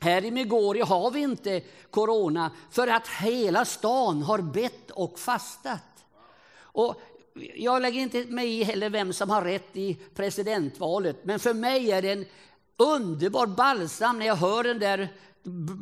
här 0.00 0.24
i 0.24 0.30
Migori 0.30 0.80
har 0.80 1.10
vi 1.10 1.20
inte 1.20 1.62
corona, 1.90 2.50
för 2.70 2.86
att 2.86 3.08
hela 3.08 3.64
stan 3.64 4.22
har 4.22 4.38
bett 4.38 4.90
och 4.90 5.18
fastat. 5.18 6.04
Och 6.56 7.00
jag 7.54 7.82
lägger 7.82 8.00
inte 8.00 8.24
mig 8.24 8.60
i 8.60 8.64
heller 8.64 8.90
vem 8.90 9.12
som 9.12 9.30
har 9.30 9.42
rätt 9.42 9.76
i 9.76 9.96
presidentvalet, 10.14 11.16
men 11.22 11.38
för 11.38 11.54
mig 11.54 11.92
är 11.92 12.02
det 12.02 12.12
en 12.12 12.24
underbar 12.76 13.46
balsam 13.46 14.18
när 14.18 14.26
jag 14.26 14.36
hör 14.36 14.64
den 14.64 14.78
där 14.78 15.08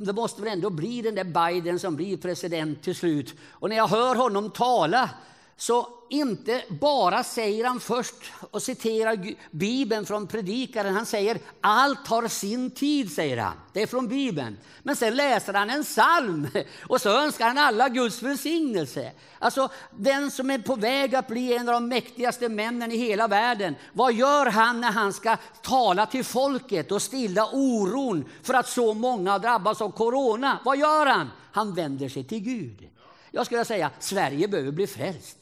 det 0.04 0.12
måste 0.12 0.42
väl 0.42 0.52
ändå 0.52 0.71
bli 0.71 1.02
den 1.02 1.14
där 1.14 1.25
Biden 1.25 1.78
som 1.78 1.97
blir 1.97 2.16
president 2.16 2.82
till 2.82 2.94
slut. 2.94 3.35
Och 3.50 3.68
när 3.68 3.76
jag 3.76 3.88
hör 3.88 4.14
honom 4.14 4.50
tala 4.50 5.11
så 5.62 5.88
inte 6.09 6.62
bara 6.69 7.25
säger 7.25 7.64
han 7.64 7.81
först 7.81 8.14
och 8.50 8.62
citerar 8.62 9.35
Bibeln 9.50 10.07
från 10.07 10.26
predikaren. 10.26 10.95
Han 10.95 11.07
säger 11.07 11.38
allt 11.61 12.07
har 12.07 12.28
sin 12.28 12.71
tid, 12.71 13.12
säger 13.12 13.37
han. 13.37 13.52
Det 13.73 13.83
är 13.83 13.87
från 13.87 14.09
Bibeln. 14.09 14.59
Men 14.83 14.97
sen 14.97 15.16
läser 15.16 15.54
han 15.54 15.71
en 15.71 15.85
psalm 15.85 16.49
och 16.88 17.00
så 17.00 17.11
önskar 17.11 17.47
han 17.47 17.59
alla 17.59 17.88
Guds 17.88 18.23
välsignelse. 18.23 19.12
Alltså 19.38 19.69
den 19.90 20.31
som 20.31 20.50
är 20.50 20.59
på 20.59 20.76
väg 20.76 21.14
att 21.14 21.28
bli 21.28 21.54
en 21.57 21.69
av 21.69 21.75
de 21.75 21.88
mäktigaste 21.88 22.49
männen 22.49 22.92
i 22.92 22.97
hela 22.97 23.28
världen. 23.28 23.75
Vad 23.92 24.12
gör 24.12 24.47
han 24.47 24.81
när 24.81 24.92
han 24.92 25.12
ska 25.12 25.37
tala 25.62 26.07
till 26.07 26.25
folket 26.25 26.92
och 26.92 27.02
stilla 27.02 27.49
oron 27.52 28.25
för 28.42 28.54
att 28.54 28.69
så 28.69 28.95
många 28.95 29.38
drabbas 29.38 29.81
av 29.81 29.90
corona? 29.90 30.59
Vad 30.64 30.78
gör 30.78 31.07
han? 31.07 31.31
Han 31.52 31.75
vänder 31.75 32.09
sig 32.09 32.25
till 32.25 32.40
Gud. 32.40 32.88
Jag 33.31 33.47
skulle 33.47 33.64
säga 33.64 33.90
Sverige 33.99 34.49
behöver 34.49 34.73
bli 34.73 34.87
frälst. 34.87 35.41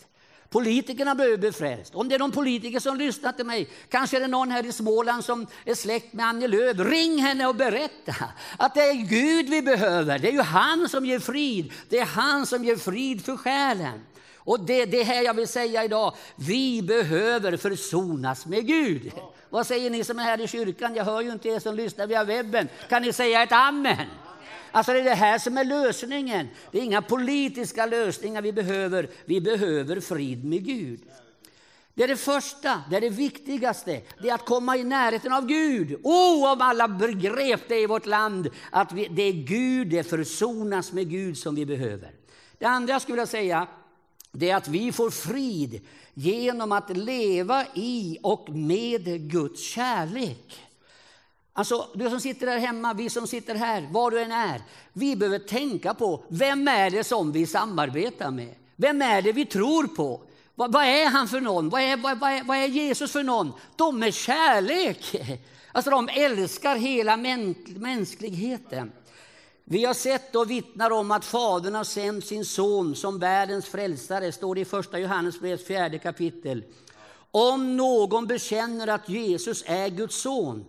Politikerna 0.51 1.15
behöver 1.15 1.37
bli 1.37 1.53
frälst. 1.53 1.95
Om 1.95 2.09
det 2.09 2.15
är 2.15 2.19
någon 2.19 2.33
politiker 2.33 2.81
som 2.81 2.97
lyssnar 2.97 3.33
till 3.33 3.47
mig, 3.47 3.69
kanske 3.89 4.17
är 4.17 4.21
det 4.21 4.27
någon 4.27 4.51
här 4.51 4.67
i 4.67 4.73
Småland 4.73 5.25
som 5.25 5.47
är 5.65 5.75
släkt 5.75 6.13
med 6.13 6.27
Annie 6.27 6.49
Lööf. 6.49 6.79
Ring 6.79 7.19
henne 7.19 7.47
och 7.47 7.55
berätta 7.55 8.15
att 8.57 8.75
det 8.75 8.81
är 8.81 8.95
Gud 8.95 9.49
vi 9.49 9.63
behöver. 9.63 10.19
Det 10.19 10.29
är 10.29 10.33
ju 10.33 10.43
han 10.43 10.89
som 10.89 11.07
ger 11.07 11.19
frid. 11.19 11.73
Det 11.89 11.99
är 11.99 12.05
han 12.05 12.47
som 12.47 12.65
ger 12.65 12.77
frid 12.77 13.25
för 13.25 13.37
själen. 13.37 14.01
Och 14.37 14.61
det 14.61 14.83
är 14.83 14.87
det 14.87 15.03
här 15.03 15.23
jag 15.23 15.35
vill 15.35 15.49
säga 15.49 15.85
idag. 15.85 16.15
Vi 16.37 16.83
behöver 16.83 17.57
försonas 17.57 18.47
med 18.47 18.67
Gud. 18.67 19.13
Vad 19.51 19.67
säger 19.67 19.91
ni 19.91 20.05
som 20.05 20.19
är 20.19 20.23
här 20.23 20.41
i 20.41 20.49
kyrkan? 20.49 20.95
Jag 20.95 21.05
hör 21.05 21.21
ju 21.21 21.33
inte 21.33 21.49
er 21.49 21.59
som 21.59 21.75
lyssnar 21.75 22.07
via 22.07 22.25
webben. 22.25 22.69
Kan 22.89 23.03
ni 23.03 23.13
säga 23.13 23.43
ett 23.43 23.53
amen? 23.53 24.07
Alltså 24.73 24.93
det 24.93 25.01
är 25.01 25.05
det 25.05 25.15
här 25.15 25.39
som 25.39 25.59
är 25.59 25.65
lösningen. 25.65 26.49
Det 26.73 26.79
är 26.79 26.83
inga 26.83 27.03
politiska 27.03 27.87
lösningar 27.87 28.43
vi 28.43 28.53
behöver. 28.53 29.11
Vi 29.25 29.41
behöver 29.41 30.01
frid 30.01 30.45
med 30.45 30.65
Gud. 30.65 31.01
Det 31.95 32.05
är 32.05 32.09
det 32.09 32.17
första, 32.17 32.83
det 32.91 32.97
är 32.97 33.01
det 33.01 33.09
viktigaste. 33.09 34.01
Det 34.23 34.29
är 34.29 34.35
att 34.35 34.45
komma 34.45 34.77
i 34.77 34.85
närheten 34.85 35.33
av 35.33 35.47
Gud. 35.47 36.01
Oh, 36.03 36.53
om 36.53 36.61
alla 36.61 36.89
begrep 36.89 37.61
det 37.69 37.81
i 37.81 37.87
vårt 37.87 38.07
land, 38.07 38.49
att 38.71 38.93
vi, 38.93 39.09
det 39.09 39.23
är 39.23 39.33
Gud, 39.33 39.89
det 39.89 40.03
försonas 40.03 40.93
med 40.93 41.11
Gud 41.11 41.39
som 41.39 41.55
vi 41.55 41.67
behöver. 41.67 42.11
Det 42.59 42.65
andra 42.65 42.93
jag 42.93 43.03
skulle 43.03 43.15
vilja 43.15 43.27
säga, 43.27 43.67
det 44.33 44.51
är 44.51 44.57
att 44.57 44.69
vi 44.69 44.93
får 44.93 45.11
frid 45.11 45.81
genom 46.15 46.73
att 46.73 46.97
leva 46.97 47.67
i 47.75 48.19
och 48.23 48.51
med 48.51 49.31
Guds 49.31 49.63
kärlek. 49.63 50.70
Alltså, 51.61 51.89
du 51.95 52.11
som 52.11 52.21
sitter 52.21 52.47
där 52.47 52.59
hemma, 52.59 52.95
vi 52.95 53.11
som 53.11 53.27
sitter 53.27 53.55
här, 53.55 53.89
var 53.91 54.11
du 54.11 54.21
än 54.21 54.33
är. 54.33 54.63
Vi 54.93 55.17
behöver 55.17 55.39
tänka 55.39 55.95
på, 55.95 56.25
vem 56.29 56.69
är 56.69 56.91
det 56.91 57.05
som 57.05 57.33
vi 57.33 57.47
samarbetar 57.47 58.31
med? 58.31 58.55
Vem 58.77 59.03
är 59.03 59.23
det 59.23 59.33
vi 59.33 59.47
tror 59.47 59.87
på? 59.87 60.21
Vad, 60.55 60.73
vad 60.73 60.85
är 60.85 61.07
han 61.07 61.29
för 61.29 61.41
någon? 61.41 61.69
Vad 61.69 61.83
är, 61.83 61.97
vad, 61.97 62.19
vad, 62.19 62.31
är, 62.31 62.45
vad 62.45 62.57
är 62.57 62.67
Jesus 62.67 63.13
för 63.13 63.23
någon? 63.23 63.53
De 63.77 64.03
är 64.03 64.11
kärlek. 64.11 65.17
Alltså, 65.73 65.91
de 65.91 66.09
älskar 66.09 66.77
hela 66.77 67.17
mänskligheten. 67.77 68.93
Vi 69.65 69.85
har 69.85 69.95
sett 69.95 70.37
och 70.37 70.51
vittnar 70.51 70.91
om 70.91 71.11
att 71.11 71.25
Fadern 71.25 71.75
har 71.75 71.85
sänt 71.85 72.27
sin 72.27 72.45
son 72.45 72.97
som 72.97 73.19
världens 73.19 73.67
frälsare, 73.67 74.33
står 74.33 74.55
det 74.55 74.61
i 74.61 74.65
första 74.65 74.99
Johannesbrevets 74.99 75.67
fjärde 75.67 75.99
kapitel. 75.99 76.65
Om 77.31 77.77
någon 77.77 78.27
bekänner 78.27 78.87
att 78.87 79.09
Jesus 79.09 79.65
är 79.67 79.89
Guds 79.89 80.23
son 80.23 80.65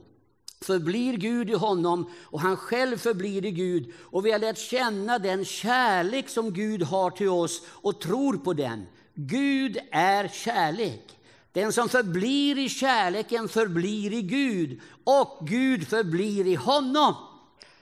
förblir 0.61 1.17
Gud 1.17 1.49
i 1.49 1.53
honom 1.53 2.09
och 2.23 2.41
han 2.41 2.57
själv 2.57 2.97
förblir 2.97 3.45
i 3.45 3.51
Gud. 3.51 3.93
Och 3.99 4.25
vi 4.25 4.31
har 4.31 4.39
lärt 4.39 4.57
känna 4.57 5.19
den 5.19 5.45
kärlek 5.45 6.29
som 6.29 6.53
Gud 6.53 6.83
har 6.83 7.09
till 7.09 7.29
oss 7.29 7.61
och 7.67 8.01
tror 8.01 8.37
på 8.37 8.53
den. 8.53 8.85
Gud 9.13 9.77
är 9.91 10.27
kärlek. 10.27 11.17
Den 11.51 11.73
som 11.73 11.89
förblir 11.89 12.57
i 12.57 12.69
kärleken 12.69 13.49
förblir 13.49 14.13
i 14.13 14.21
Gud 14.21 14.79
och 15.03 15.47
Gud 15.47 15.87
förblir 15.87 16.47
i 16.47 16.55
honom. 16.55 17.15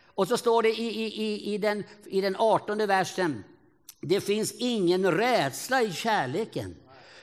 Och 0.07 0.27
så 0.27 0.37
står 0.37 0.63
det 0.63 0.69
i, 0.69 0.87
i, 0.87 1.53
i, 1.53 1.57
den, 1.57 1.83
i 2.05 2.21
den 2.21 2.35
18 2.35 2.77
versen. 2.77 3.43
Det 4.01 4.21
finns 4.21 4.51
ingen 4.51 5.11
rädsla 5.11 5.81
i 5.81 5.93
kärleken 5.93 6.75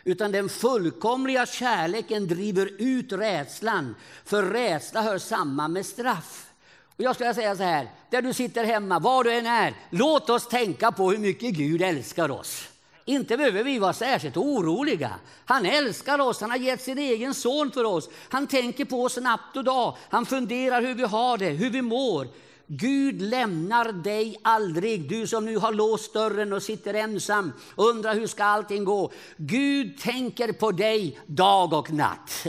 utan 0.06 0.32
den 0.32 0.48
fullkomliga 0.48 1.46
kärleken 1.46 2.26
driver 2.26 2.70
ut 2.78 3.12
rädslan, 3.12 3.94
för 4.24 4.42
rädsla 4.42 5.02
hör 5.02 5.18
samman 5.18 5.72
med 5.72 5.86
straff. 5.86 6.50
Och 6.96 7.04
jag 7.04 7.14
skulle 7.14 7.34
säga 7.34 7.56
så 7.56 7.62
här, 7.62 7.90
där 8.10 8.22
du 8.22 8.32
sitter 8.32 8.64
hemma, 8.64 8.98
var 8.98 9.24
du 9.24 9.32
än 9.32 9.46
är, 9.46 9.74
låt 9.90 10.30
oss 10.30 10.48
tänka 10.48 10.92
på 10.92 11.10
hur 11.10 11.18
mycket 11.18 11.54
Gud 11.54 11.82
älskar 11.82 12.30
oss. 12.30 12.68
Inte 13.04 13.36
behöver 13.36 13.64
vi 13.64 13.78
vara 13.78 13.92
särskilt 13.92 14.36
oroliga. 14.36 15.14
Han 15.44 15.66
älskar 15.66 16.20
oss, 16.20 16.40
han 16.40 16.50
har 16.50 16.58
gett 16.58 16.82
sin 16.82 16.98
egen 16.98 17.34
son 17.34 17.70
för 17.70 17.84
oss. 17.84 18.08
Han 18.28 18.46
tänker 18.46 18.84
på 18.84 19.02
oss 19.02 19.16
natt 19.16 19.56
och 19.56 19.64
dag. 19.64 19.96
Han 20.10 20.26
funderar 20.26 20.82
hur 20.82 20.94
vi 20.94 21.02
har 21.02 21.38
det, 21.38 21.50
hur 21.50 21.70
vi 21.70 21.82
mår. 21.82 22.28
Gud 22.66 23.22
lämnar 23.22 23.92
dig 23.92 24.36
aldrig, 24.42 25.08
du 25.08 25.26
som 25.26 25.44
nu 25.44 25.56
har 25.56 25.72
låst 25.72 26.14
dörren 26.14 26.52
och 26.52 26.62
sitter 26.62 26.94
ensam 26.94 27.52
och 27.74 27.88
undrar 27.88 28.14
hur 28.14 28.26
ska 28.26 28.44
allting 28.44 28.84
gå. 28.84 29.12
Gud 29.36 29.98
tänker 29.98 30.52
på 30.52 30.72
dig 30.72 31.18
dag 31.26 31.72
och 31.72 31.92
natt. 31.92 32.46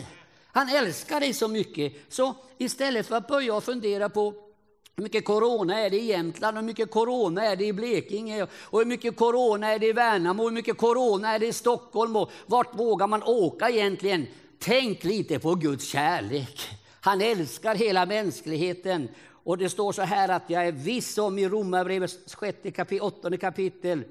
Han 0.47 0.69
älskar 0.69 1.19
dig 1.19 1.33
så 1.33 1.47
mycket, 1.47 1.93
så 2.09 2.35
istället 2.57 3.07
för 3.07 3.15
att 3.15 3.27
börja 3.27 3.61
fundera 3.61 4.09
på 4.09 4.33
hur 4.95 5.03
mycket 5.03 5.25
corona 5.25 5.79
är 5.79 5.89
det 5.89 5.97
i 5.97 6.05
Jämtland, 6.05 6.57
hur 6.57 6.63
mycket 6.63 6.91
corona 6.91 7.45
är 7.45 7.55
det 7.55 7.65
i 7.65 7.73
Blekinge, 7.73 8.47
och 8.53 8.79
hur 8.79 8.85
mycket 8.85 9.17
corona 9.17 9.67
är 9.67 9.79
det 9.79 9.87
i 9.87 9.93
Värnamo, 9.93 10.43
hur 10.43 10.51
mycket 10.51 10.77
corona 10.77 11.29
är 11.33 11.39
det 11.39 11.47
i 11.47 11.53
Stockholm 11.53 12.15
och 12.15 12.31
vart 12.45 12.79
vågar 12.79 13.07
man 13.07 13.23
åka 13.23 13.69
egentligen? 13.69 14.27
Tänk 14.59 15.03
lite 15.03 15.39
på 15.39 15.55
Guds 15.55 15.85
kärlek. 15.85 16.69
Han 17.01 17.21
älskar 17.21 17.75
hela 17.75 18.05
mänskligheten 18.05 19.09
och 19.47 19.57
det 19.57 19.69
står 19.69 19.91
så 19.91 20.01
här 20.01 20.29
att 20.29 20.49
jag 20.49 20.67
är 20.67 20.71
viss 20.71 21.17
om 21.17 21.39
i 21.39 21.49
Romarbrevets 21.49 22.35
sjätte 22.35 22.71
kapitel, 22.71 23.01
åttonde 23.01 23.37
kapitel. 23.37 24.03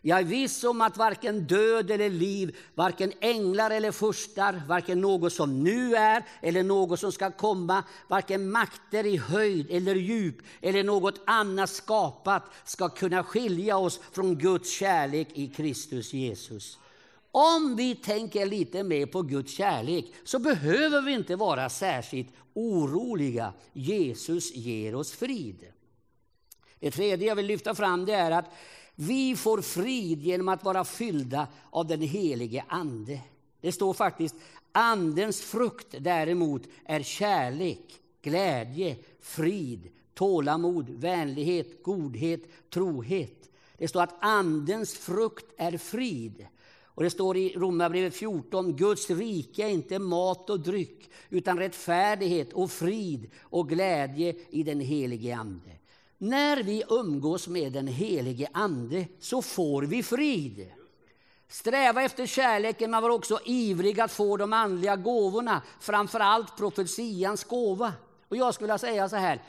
Jag 0.00 0.18
är 0.18 0.24
viss 0.24 0.64
om 0.64 0.80
att 0.80 0.96
varken 0.96 1.46
död 1.46 1.90
eller 1.90 2.10
liv, 2.10 2.56
varken 2.74 3.12
änglar 3.20 3.70
eller 3.70 3.92
furstar, 3.92 4.62
varken 4.68 5.00
något 5.00 5.32
som 5.32 5.64
nu 5.64 5.96
är 5.96 6.22
eller 6.42 6.62
något 6.62 7.00
som 7.00 7.12
ska 7.12 7.30
komma, 7.30 7.84
varken 8.08 8.50
makter 8.50 9.06
i 9.06 9.16
höjd 9.16 9.66
eller 9.70 9.94
djup 9.94 10.36
eller 10.60 10.84
något 10.84 11.20
annat 11.26 11.70
skapat 11.70 12.42
ska 12.64 12.88
kunna 12.88 13.24
skilja 13.24 13.76
oss 13.76 14.00
från 14.12 14.38
Guds 14.38 14.70
kärlek 14.70 15.28
i 15.34 15.48
Kristus 15.48 16.12
Jesus. 16.12 16.78
Om 17.32 17.76
vi 17.76 17.94
tänker 17.94 18.46
lite 18.46 18.82
mer 18.82 19.06
på 19.06 19.22
Guds 19.22 19.52
kärlek 19.52 20.12
så 20.24 20.38
behöver 20.38 21.02
vi 21.02 21.12
inte 21.12 21.36
vara 21.36 21.68
särskilt 21.68 22.28
oroliga. 22.54 23.52
Jesus 23.72 24.54
ger 24.54 24.94
oss 24.94 25.12
frid. 25.12 25.66
Det 26.78 26.90
tredje 26.90 27.28
jag 27.28 27.36
vill 27.36 27.46
lyfta 27.46 27.74
fram 27.74 28.04
det 28.04 28.14
är 28.14 28.30
att 28.30 28.52
vi 28.94 29.36
får 29.36 29.60
frid 29.62 30.22
genom 30.22 30.48
att 30.48 30.64
vara 30.64 30.84
fyllda 30.84 31.48
av 31.70 31.86
den 31.86 32.00
helige 32.00 32.64
Ande. 32.68 33.20
Det 33.60 33.72
står 33.72 33.94
faktiskt 33.94 34.34
Andens 34.72 35.40
frukt 35.40 35.94
däremot 35.98 36.62
är 36.84 37.02
kärlek, 37.02 38.00
glädje, 38.22 38.96
frid, 39.20 39.88
tålamod, 40.14 40.90
vänlighet, 40.90 41.82
godhet, 41.82 42.40
trohet. 42.70 43.50
Det 43.78 43.88
står 43.88 44.02
att 44.02 44.16
Andens 44.20 44.94
frukt 44.94 45.46
är 45.56 45.78
frid. 45.78 46.46
Och 47.00 47.04
det 47.04 47.10
står 47.10 47.36
i 47.36 47.54
Romarbrevet 47.56 48.14
14, 48.14 48.76
Guds 48.76 49.10
rike 49.10 49.62
är 49.62 49.68
inte 49.68 49.98
mat 49.98 50.50
och 50.50 50.60
dryck, 50.60 51.10
utan 51.28 51.58
rättfärdighet 51.58 52.52
och 52.52 52.70
frid 52.70 53.30
och 53.40 53.68
glädje 53.68 54.34
i 54.50 54.62
den 54.62 54.80
helige 54.80 55.36
Ande. 55.36 55.70
När 56.18 56.62
vi 56.62 56.82
umgås 56.90 57.48
med 57.48 57.72
den 57.72 57.86
helige 57.86 58.48
Ande 58.52 59.06
så 59.20 59.42
får 59.42 59.82
vi 59.82 60.02
frid. 60.02 60.70
Sträva 61.48 62.02
efter 62.02 62.26
kärleken, 62.26 62.90
men 62.90 63.02
var 63.02 63.10
också 63.10 63.38
ivrig 63.44 64.00
att 64.00 64.12
få 64.12 64.36
de 64.36 64.52
andliga 64.52 64.96
gåvorna, 64.96 65.62
framförallt 65.80 66.56
profetians 66.56 67.44
gåva. 67.44 67.92
Och 68.28 68.36
jag 68.36 68.54
skulle 68.54 68.78
säga 68.78 69.08
så 69.08 69.16
här, 69.16 69.42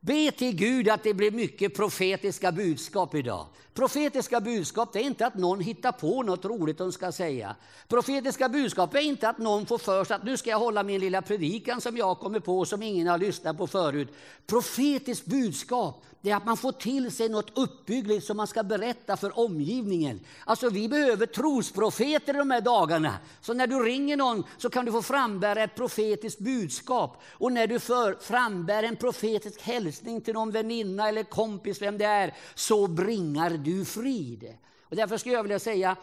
Be 0.00 0.30
till 0.30 0.56
Gud 0.56 0.88
att 0.88 1.02
det 1.02 1.14
blir 1.14 1.30
mycket 1.30 1.74
profetiska 1.74 2.52
budskap 2.52 3.14
idag. 3.14 3.46
Profetiska 3.74 4.40
budskap 4.40 4.92
det 4.92 4.98
är 4.98 5.02
inte 5.02 5.26
att 5.26 5.34
någon 5.34 5.60
hittar 5.60 5.92
på 5.92 6.22
något 6.22 6.44
roligt 6.44 6.78
de 6.78 6.92
ska 6.92 7.12
säga. 7.12 7.56
Profetiska 7.88 8.48
budskap 8.48 8.94
är 8.94 9.00
inte 9.00 9.28
att 9.28 9.38
någon 9.38 9.66
får 9.66 9.78
för 9.78 10.04
sig 10.04 10.16
att 10.16 10.24
nu 10.24 10.36
ska 10.36 10.50
jag 10.50 10.58
hålla 10.58 10.82
min 10.82 11.00
lilla 11.00 11.22
predikan 11.22 11.80
som 11.80 11.96
jag 11.96 12.18
kommer 12.18 12.40
på 12.40 12.64
som 12.64 12.82
ingen 12.82 13.06
har 13.06 13.18
lyssnat 13.18 13.58
på 13.58 13.66
förut. 13.66 14.08
Profetiskt 14.46 15.26
budskap 15.26 16.04
det 16.20 16.30
är 16.30 16.36
att 16.36 16.46
man 16.46 16.56
får 16.56 16.72
till 16.72 17.12
sig 17.12 17.28
något 17.28 17.58
uppbyggligt 17.58 18.26
som 18.26 18.36
man 18.36 18.46
ska 18.46 18.62
berätta 18.62 19.16
för 19.16 19.38
omgivningen. 19.38 20.20
Alltså 20.44 20.70
vi 20.70 20.88
behöver 20.88 21.26
trosprofeter 21.26 22.34
i 22.34 22.38
de 22.38 22.50
här 22.50 22.60
dagarna. 22.60 23.18
Så 23.40 23.54
när 23.54 23.66
du 23.66 23.82
ringer 23.82 24.16
någon 24.16 24.44
så 24.56 24.70
kan 24.70 24.84
du 24.84 24.92
få 24.92 25.02
frambära 25.02 25.62
ett 25.62 25.74
profetiskt 25.74 26.38
budskap. 26.38 27.22
Och 27.30 27.52
när 27.52 27.66
du 27.66 27.80
för, 27.80 28.14
frambär 28.20 28.82
en 28.82 28.96
profetisk 28.96 29.62
hälsning 29.62 30.20
till 30.20 30.34
någon 30.34 30.50
väninna 30.50 31.08
eller 31.08 31.22
kompis, 31.22 31.82
vem 31.82 31.98
det 31.98 32.04
är, 32.04 32.34
så 32.54 32.86
bringar 32.86 33.50
du 33.50 33.84
frid. 33.84 34.54
Och 34.82 34.96
därför 34.96 35.16
skulle 35.16 35.34
jag 35.34 35.42
vilja 35.42 35.58
säga, 35.58 35.96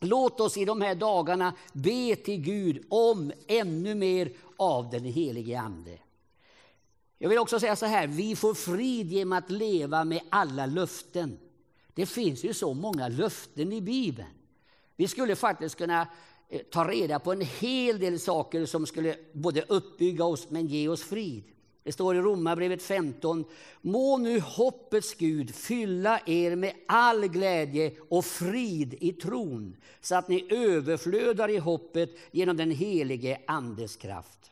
låt 0.00 0.40
oss 0.40 0.56
i 0.56 0.64
de 0.64 0.80
här 0.80 0.94
dagarna 0.94 1.54
be 1.72 2.16
till 2.16 2.40
Gud 2.40 2.84
om 2.90 3.32
ännu 3.46 3.94
mer 3.94 4.32
av 4.56 4.90
den 4.90 5.04
helige 5.04 5.60
Ande. 5.60 5.98
Jag 7.22 7.28
vill 7.28 7.38
också 7.38 7.60
säga 7.60 7.76
så 7.76 7.86
här, 7.86 8.06
vi 8.06 8.36
får 8.36 8.54
frid 8.54 9.12
genom 9.12 9.32
att 9.32 9.50
leva 9.50 10.04
med 10.04 10.20
alla 10.30 10.66
löften. 10.66 11.38
Det 11.94 12.06
finns 12.06 12.44
ju 12.44 12.54
så 12.54 12.74
många 12.74 13.08
löften 13.08 13.72
i 13.72 13.80
Bibeln. 13.80 14.28
Vi 14.96 15.08
skulle 15.08 15.36
faktiskt 15.36 15.78
kunna 15.78 16.08
eh, 16.48 16.60
ta 16.70 16.88
reda 16.88 17.18
på 17.18 17.32
en 17.32 17.40
hel 17.40 17.98
del 17.98 18.20
saker 18.20 18.66
som 18.66 18.86
skulle 18.86 19.16
både 19.32 19.62
uppbygga 19.62 20.24
oss 20.24 20.50
men 20.50 20.66
ge 20.66 20.88
oss 20.88 21.02
frid. 21.02 21.44
Det 21.82 21.92
står 21.92 22.16
i 22.16 22.20
Romarbrevet 22.20 22.82
15. 22.82 23.44
Må 23.80 24.18
nu 24.18 24.40
hoppets 24.40 25.14
Gud 25.14 25.54
fylla 25.54 26.20
er 26.26 26.56
med 26.56 26.74
all 26.86 27.28
glädje 27.28 27.92
och 28.08 28.24
frid 28.24 28.94
i 29.00 29.12
tron 29.12 29.76
så 30.00 30.14
att 30.14 30.28
ni 30.28 30.46
överflödar 30.50 31.48
i 31.48 31.58
hoppet 31.58 32.10
genom 32.30 32.56
den 32.56 32.70
helige 32.70 33.40
Andes 33.46 33.96
kraft. 33.96 34.50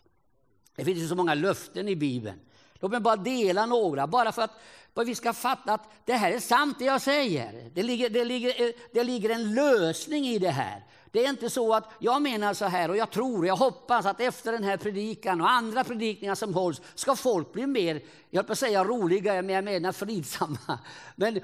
Det 0.76 0.84
finns 0.84 0.98
ju 0.98 1.08
så 1.08 1.14
många 1.14 1.34
löften 1.34 1.88
i 1.88 1.96
Bibeln. 1.96 2.38
Låt 2.80 2.90
mig 2.90 3.00
bara 3.00 3.16
dela 3.16 3.66
några, 3.66 4.06
bara 4.06 4.32
för 4.32 4.42
att 4.42 4.60
bara 4.94 5.04
vi 5.04 5.14
ska 5.14 5.32
fatta 5.32 5.72
att 5.72 5.90
det 6.04 6.12
här 6.12 6.32
är 6.32 6.40
sant 6.40 6.78
det 6.78 6.84
jag 6.84 7.02
säger. 7.02 7.70
Det 7.74 7.82
ligger, 7.82 8.10
det, 8.10 8.24
ligger, 8.24 8.72
det 8.92 9.04
ligger 9.04 9.30
en 9.30 9.54
lösning 9.54 10.26
i 10.26 10.38
det 10.38 10.50
här. 10.50 10.84
Det 11.12 11.24
är 11.24 11.30
inte 11.30 11.50
så 11.50 11.74
att 11.74 11.90
jag 11.98 12.22
menar 12.22 12.54
så 12.54 12.64
här 12.64 12.90
och 12.90 12.96
jag 12.96 13.10
tror, 13.10 13.46
jag 13.46 13.56
hoppas 13.56 14.06
att 14.06 14.20
efter 14.20 14.52
den 14.52 14.64
här 14.64 14.76
predikan 14.76 15.40
och 15.40 15.50
andra 15.50 15.84
predikningar 15.84 16.34
som 16.34 16.54
hålls 16.54 16.80
ska 16.94 17.16
folk 17.16 17.52
bli 17.52 17.66
mer, 17.66 18.00
jag 18.30 18.46
höll 18.46 18.56
säga 18.56 18.84
roliga, 18.84 19.42
men 19.42 19.54
jag 19.54 19.64
menar 19.64 19.92
fridsamma. 19.92 20.78
Men 21.16 21.40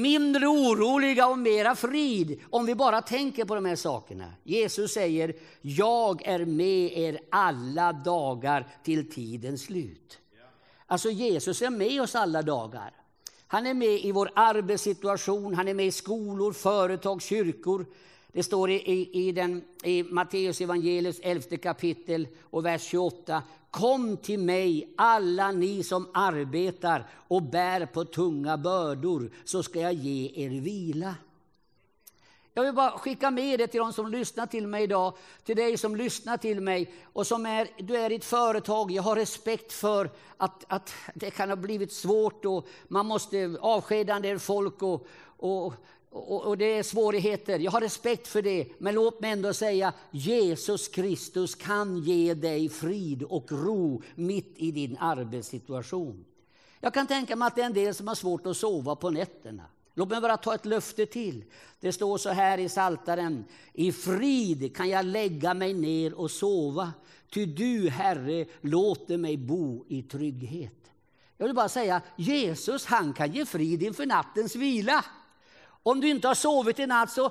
mindre 0.00 0.46
oroliga 0.46 1.26
och 1.26 1.38
mera 1.38 1.74
frid 1.74 2.40
om 2.50 2.66
vi 2.66 2.74
bara 2.74 3.02
tänker 3.02 3.44
på 3.44 3.54
de 3.54 3.64
här 3.64 3.76
sakerna. 3.76 4.32
Jesus 4.44 4.92
säger, 4.92 5.34
jag 5.60 6.26
är 6.26 6.44
med 6.44 6.98
er 6.98 7.20
alla 7.30 7.92
dagar 7.92 8.68
till 8.82 9.10
tidens 9.10 9.62
slut. 9.62 10.21
Alltså 10.92 11.10
Jesus 11.10 11.62
är 11.62 11.70
med 11.70 12.02
oss 12.02 12.14
alla 12.14 12.42
dagar. 12.42 12.90
Han 13.46 13.66
är 13.66 13.74
med 13.74 14.04
i 14.04 14.12
vår 14.12 14.30
arbetssituation, 14.34 15.54
han 15.54 15.68
är 15.68 15.74
med 15.74 15.86
i 15.86 15.92
skolor, 15.92 16.52
företag, 16.52 17.22
kyrkor. 17.22 17.86
Det 18.32 18.42
står 18.42 18.70
i, 18.70 18.74
i, 18.74 19.28
i, 19.28 19.32
den, 19.32 19.62
i 19.84 20.02
Matteus 20.02 20.60
evangeliets 20.60 21.20
elfte 21.22 21.56
kapitel 21.56 22.28
och 22.42 22.64
vers 22.64 22.82
28. 22.82 23.42
Kom 23.70 24.16
till 24.16 24.38
mig, 24.38 24.94
alla 24.96 25.52
ni 25.52 25.82
som 25.82 26.08
arbetar 26.14 27.06
och 27.12 27.42
bär 27.42 27.86
på 27.86 28.04
tunga 28.04 28.56
bördor, 28.56 29.30
så 29.44 29.62
ska 29.62 29.80
jag 29.80 29.94
ge 29.94 30.44
er 30.44 30.60
vila. 30.60 31.14
Jag 32.54 32.62
vill 32.62 32.74
bara 32.74 32.98
skicka 32.98 33.30
med 33.30 33.58
det 33.58 33.66
till 33.66 33.80
de 33.80 33.92
som 33.92 34.08
lyssnar 34.08 34.46
till 34.46 34.66
mig 34.66 34.82
idag, 34.82 35.14
till 35.44 35.56
dig 35.56 35.78
som 35.78 35.96
lyssnar 35.96 36.36
till 36.36 36.60
mig 36.60 36.94
och 37.12 37.26
som 37.26 37.46
är, 37.46 37.68
du 37.78 37.96
är 37.96 38.12
i 38.12 38.14
ett 38.14 38.24
företag. 38.24 38.90
Jag 38.90 39.02
har 39.02 39.16
respekt 39.16 39.72
för 39.72 40.10
att, 40.36 40.64
att 40.68 40.94
det 41.14 41.30
kan 41.30 41.48
ha 41.48 41.56
blivit 41.56 41.92
svårt 41.92 42.44
och 42.44 42.66
man 42.88 43.06
måste 43.06 43.56
avskeda 43.60 44.16
en 44.16 44.22
del 44.22 44.38
folk 44.38 44.82
och, 44.82 45.06
och, 45.24 45.74
och, 46.10 46.42
och, 46.42 46.58
det 46.58 46.64
är 46.64 46.82
svårigheter. 46.82 47.58
Jag 47.58 47.70
har 47.70 47.80
respekt 47.80 48.28
för 48.28 48.42
det, 48.42 48.68
men 48.78 48.94
låt 48.94 49.20
mig 49.20 49.30
ändå 49.30 49.54
säga 49.54 49.92
Jesus 50.10 50.88
Kristus 50.88 51.54
kan 51.54 51.98
ge 51.98 52.34
dig 52.34 52.68
frid 52.68 53.22
och 53.22 53.52
ro 53.52 54.02
mitt 54.14 54.54
i 54.56 54.70
din 54.70 54.96
arbetssituation. 55.00 56.24
Jag 56.80 56.94
kan 56.94 57.06
tänka 57.06 57.36
mig 57.36 57.46
att 57.46 57.56
det 57.56 57.62
är 57.62 57.66
en 57.66 57.72
del 57.72 57.94
som 57.94 58.08
har 58.08 58.14
svårt 58.14 58.46
att 58.46 58.56
sova 58.56 58.96
på 58.96 59.10
nätterna. 59.10 59.62
Låt 59.94 60.08
mig 60.08 60.20
bara 60.20 60.36
ta 60.36 60.54
ett 60.54 60.66
löfte 60.66 61.06
till. 61.06 61.44
Det 61.80 61.92
står 61.92 62.18
så 62.18 62.30
här 62.30 62.58
i 62.58 62.68
Saltaren. 62.68 63.44
I 63.72 63.92
frid 63.92 64.76
kan 64.76 64.88
jag 64.88 65.04
lägga 65.04 65.54
mig 65.54 65.74
ner 65.74 66.14
och 66.14 66.30
sova, 66.30 66.92
ty 67.30 67.46
du, 67.46 67.88
Herre, 67.88 68.46
låter 68.60 69.16
mig 69.16 69.36
bo 69.36 69.84
i 69.88 70.02
trygghet. 70.02 70.74
Jag 71.36 71.46
vill 71.46 71.54
bara 71.54 71.68
säga, 71.68 72.02
Jesus 72.16 72.86
han 72.86 73.12
kan 73.12 73.32
ge 73.32 73.44
frid 73.44 73.82
inför 73.82 74.06
nattens 74.06 74.56
vila. 74.56 75.04
Om 75.82 76.00
du 76.00 76.08
inte 76.08 76.28
har 76.28 76.34
sovit 76.34 76.78
i 76.78 76.86
natt 76.86 77.10
så, 77.10 77.30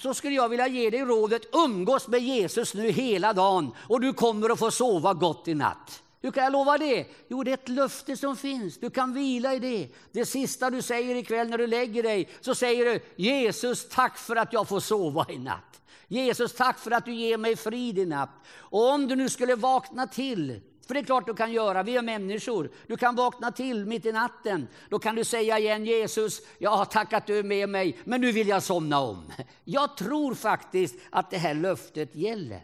så 0.00 0.14
skulle 0.14 0.34
jag 0.34 0.48
vilja 0.48 0.68
ge 0.68 0.90
dig 0.90 1.00
rådet, 1.00 1.42
umgås 1.52 2.08
med 2.08 2.20
Jesus 2.20 2.74
nu 2.74 2.90
hela 2.90 3.32
dagen 3.32 3.70
och 3.88 4.00
du 4.00 4.12
kommer 4.12 4.50
att 4.50 4.58
få 4.58 4.70
sova 4.70 5.14
gott 5.14 5.48
i 5.48 5.54
natt. 5.54 6.03
Hur 6.24 6.30
kan 6.30 6.44
jag 6.44 6.52
lova 6.52 6.78
det? 6.78 7.06
Jo, 7.28 7.42
det 7.42 7.50
är 7.50 7.54
ett 7.54 7.68
löfte 7.68 8.16
som 8.16 8.36
finns. 8.36 8.78
Du 8.78 8.90
kan 8.90 9.14
vila 9.14 9.54
i 9.54 9.58
det. 9.58 9.88
Det 10.12 10.26
sista 10.26 10.70
du 10.70 10.82
säger 10.82 11.14
ikväll 11.14 11.48
när 11.48 11.58
du 11.58 11.66
lägger 11.66 12.02
dig, 12.02 12.28
så 12.40 12.54
säger 12.54 12.84
du 12.84 13.00
Jesus, 13.16 13.88
tack 13.88 14.18
för 14.18 14.36
att 14.36 14.52
jag 14.52 14.68
får 14.68 14.80
sova 14.80 15.26
i 15.28 15.38
natt. 15.38 15.80
Jesus, 16.08 16.54
tack 16.54 16.78
för 16.78 16.90
att 16.90 17.04
du 17.04 17.14
ger 17.14 17.38
mig 17.38 17.56
frid 17.56 17.98
i 17.98 18.06
natt. 18.06 18.30
Och 18.56 18.90
om 18.90 19.08
du 19.08 19.16
nu 19.16 19.28
skulle 19.28 19.54
vakna 19.54 20.06
till, 20.06 20.60
för 20.86 20.94
det 20.94 21.00
är 21.00 21.04
klart 21.04 21.26
du 21.26 21.34
kan 21.34 21.52
göra, 21.52 21.82
vi 21.82 21.96
är 21.96 22.02
människor. 22.02 22.70
Du 22.86 22.96
kan 22.96 23.14
vakna 23.14 23.52
till 23.52 23.86
mitt 23.86 24.06
i 24.06 24.12
natten. 24.12 24.68
Då 24.88 24.98
kan 24.98 25.14
du 25.14 25.24
säga 25.24 25.58
igen 25.58 25.84
Jesus, 25.84 26.40
ja 26.58 26.84
tack 26.84 27.12
att 27.12 27.26
du 27.26 27.38
är 27.38 27.42
med 27.42 27.68
mig, 27.68 27.98
men 28.04 28.20
nu 28.20 28.32
vill 28.32 28.48
jag 28.48 28.62
somna 28.62 29.00
om. 29.00 29.32
Jag 29.64 29.96
tror 29.96 30.34
faktiskt 30.34 30.94
att 31.10 31.30
det 31.30 31.38
här 31.38 31.54
löftet 31.54 32.14
gäller. 32.14 32.60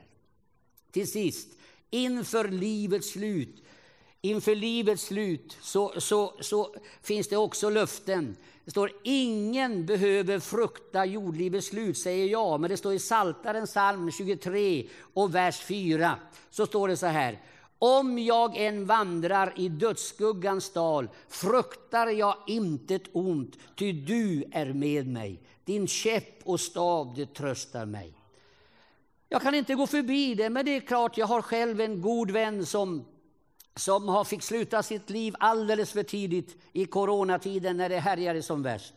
Till 0.92 1.10
sist, 1.10 1.59
inför 1.90 2.48
livets 2.48 3.10
slut. 3.10 3.62
Inför 4.20 4.54
livets 4.54 5.02
slut 5.02 5.58
så, 5.60 5.92
så, 6.00 6.34
så 6.40 6.74
finns 7.02 7.28
det 7.28 7.36
också 7.36 7.70
löften. 7.70 8.36
Det 8.64 8.70
står 8.70 8.92
ingen 9.02 9.86
behöver 9.86 10.38
frukta 10.38 11.04
jordlivets 11.04 11.66
slut, 11.66 11.98
säger 11.98 12.26
jag. 12.26 12.60
Men 12.60 12.70
det 12.70 12.76
står 12.76 12.92
i 12.92 12.98
Saltaren 12.98 13.66
psalm 13.66 14.10
23 14.10 14.86
och 15.14 15.34
vers 15.34 15.60
4. 15.60 16.16
Så 16.50 16.66
står 16.66 16.88
det 16.88 16.96
så 16.96 17.06
här. 17.06 17.38
Om 17.78 18.18
jag 18.18 18.56
än 18.56 18.86
vandrar 18.86 19.52
i 19.56 19.68
dödsskuggans 19.68 20.72
dal 20.72 21.08
fruktar 21.28 22.06
jag 22.06 22.36
intet 22.46 23.02
ont, 23.12 23.58
ty 23.76 23.92
du 23.92 24.44
är 24.52 24.72
med 24.72 25.06
mig. 25.06 25.40
Din 25.64 25.86
käpp 25.86 26.40
och 26.44 26.60
stav, 26.60 27.14
det 27.16 27.34
tröstar 27.34 27.86
mig. 27.86 28.19
Jag 29.32 29.42
kan 29.42 29.54
inte 29.54 29.74
gå 29.74 29.86
förbi 29.86 30.34
det, 30.34 30.50
men 30.50 30.64
det 30.64 30.76
är 30.76 30.80
klart, 30.80 31.18
jag 31.18 31.26
har 31.26 31.42
själv 31.42 31.80
en 31.80 32.00
god 32.00 32.30
vän 32.30 32.66
som, 32.66 33.04
som 33.76 34.08
har 34.08 34.24
fick 34.24 34.42
sluta 34.42 34.82
sitt 34.82 35.10
liv 35.10 35.34
alldeles 35.38 35.92
för 35.92 36.02
tidigt 36.02 36.56
i 36.72 36.84
coronatiden 36.84 37.76
när 37.76 37.88
det 37.88 37.98
härjade 37.98 38.42
som 38.42 38.62
värst. 38.62 38.94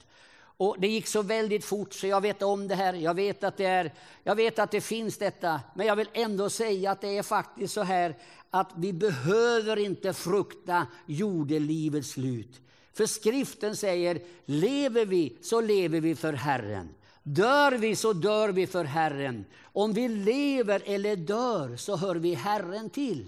Och 0.57 0.75
det 0.79 0.87
gick 0.87 1.07
så 1.07 1.21
väldigt 1.21 1.65
fort 1.65 1.93
så 1.93 2.07
jag 2.07 2.21
vet 2.21 2.41
om 2.41 2.67
det 2.67 2.75
här. 2.75 2.93
Jag 2.93 3.13
vet 3.13 3.43
att 3.43 3.57
det, 3.57 3.65
är, 3.65 3.93
jag 4.23 4.35
vet 4.35 4.59
att 4.59 4.71
det 4.71 4.81
finns 4.81 5.17
detta. 5.17 5.59
Men 5.75 5.87
jag 5.87 5.95
vill 5.95 6.09
ändå 6.13 6.49
säga 6.49 6.91
att 6.91 7.01
det 7.01 7.17
är 7.17 7.23
faktiskt 7.23 7.73
så 7.73 7.81
här 7.81 8.15
att 8.49 8.71
vi 8.75 8.93
behöver 8.93 9.79
inte 9.79 10.13
frukta 10.13 10.87
jordelivets 11.05 12.09
slut. 12.09 12.61
För 12.93 13.05
skriften 13.05 13.75
säger, 13.75 14.21
lever 14.45 15.05
vi 15.05 15.37
så 15.41 15.61
lever 15.61 16.01
vi 16.01 16.15
för 16.15 16.33
Herren. 16.33 16.89
Dör 17.23 17.71
vi 17.71 17.95
så 17.95 18.13
dör 18.13 18.49
vi 18.49 18.67
för 18.67 18.85
Herren. 18.85 19.45
Om 19.63 19.93
vi 19.93 20.07
lever 20.07 20.81
eller 20.85 21.15
dör 21.15 21.75
så 21.75 21.95
hör 21.95 22.15
vi 22.15 22.33
Herren 22.33 22.89
till. 22.89 23.25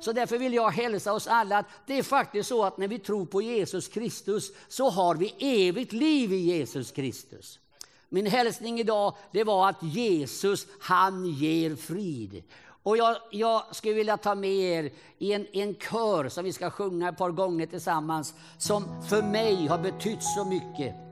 Så 0.00 0.12
därför 0.12 0.38
vill 0.38 0.54
jag 0.54 0.70
hälsa 0.70 1.12
oss 1.12 1.26
alla 1.26 1.58
att 1.58 1.66
det 1.86 1.98
är 1.98 2.02
faktiskt 2.02 2.48
så 2.48 2.64
att 2.64 2.78
när 2.78 2.88
vi 2.88 2.98
tror 2.98 3.26
på 3.26 3.42
Jesus 3.42 3.88
Kristus 3.88 4.52
så 4.68 4.90
har 4.90 5.14
vi 5.14 5.34
evigt 5.38 5.92
liv 5.92 6.32
i 6.32 6.36
Jesus 6.36 6.90
Kristus. 6.90 7.58
Min 8.08 8.26
hälsning 8.26 8.80
idag 8.80 9.16
det 9.32 9.44
var 9.44 9.68
att 9.68 9.82
Jesus 9.82 10.66
han 10.80 11.26
ger 11.26 11.76
frid. 11.76 12.42
Och 12.82 12.96
jag, 12.96 13.16
jag 13.30 13.76
skulle 13.76 13.94
vilja 13.94 14.16
ta 14.16 14.34
med 14.34 14.50
er 14.50 14.90
i 15.18 15.32
en, 15.32 15.46
en 15.52 15.74
kör 15.74 16.28
som 16.28 16.44
vi 16.44 16.52
ska 16.52 16.70
sjunga 16.70 17.08
ett 17.08 17.18
par 17.18 17.30
gånger 17.30 17.66
tillsammans 17.66 18.34
som 18.58 19.02
för 19.08 19.22
mig 19.22 19.66
har 19.66 19.78
betytt 19.78 20.22
så 20.22 20.44
mycket. 20.44 21.05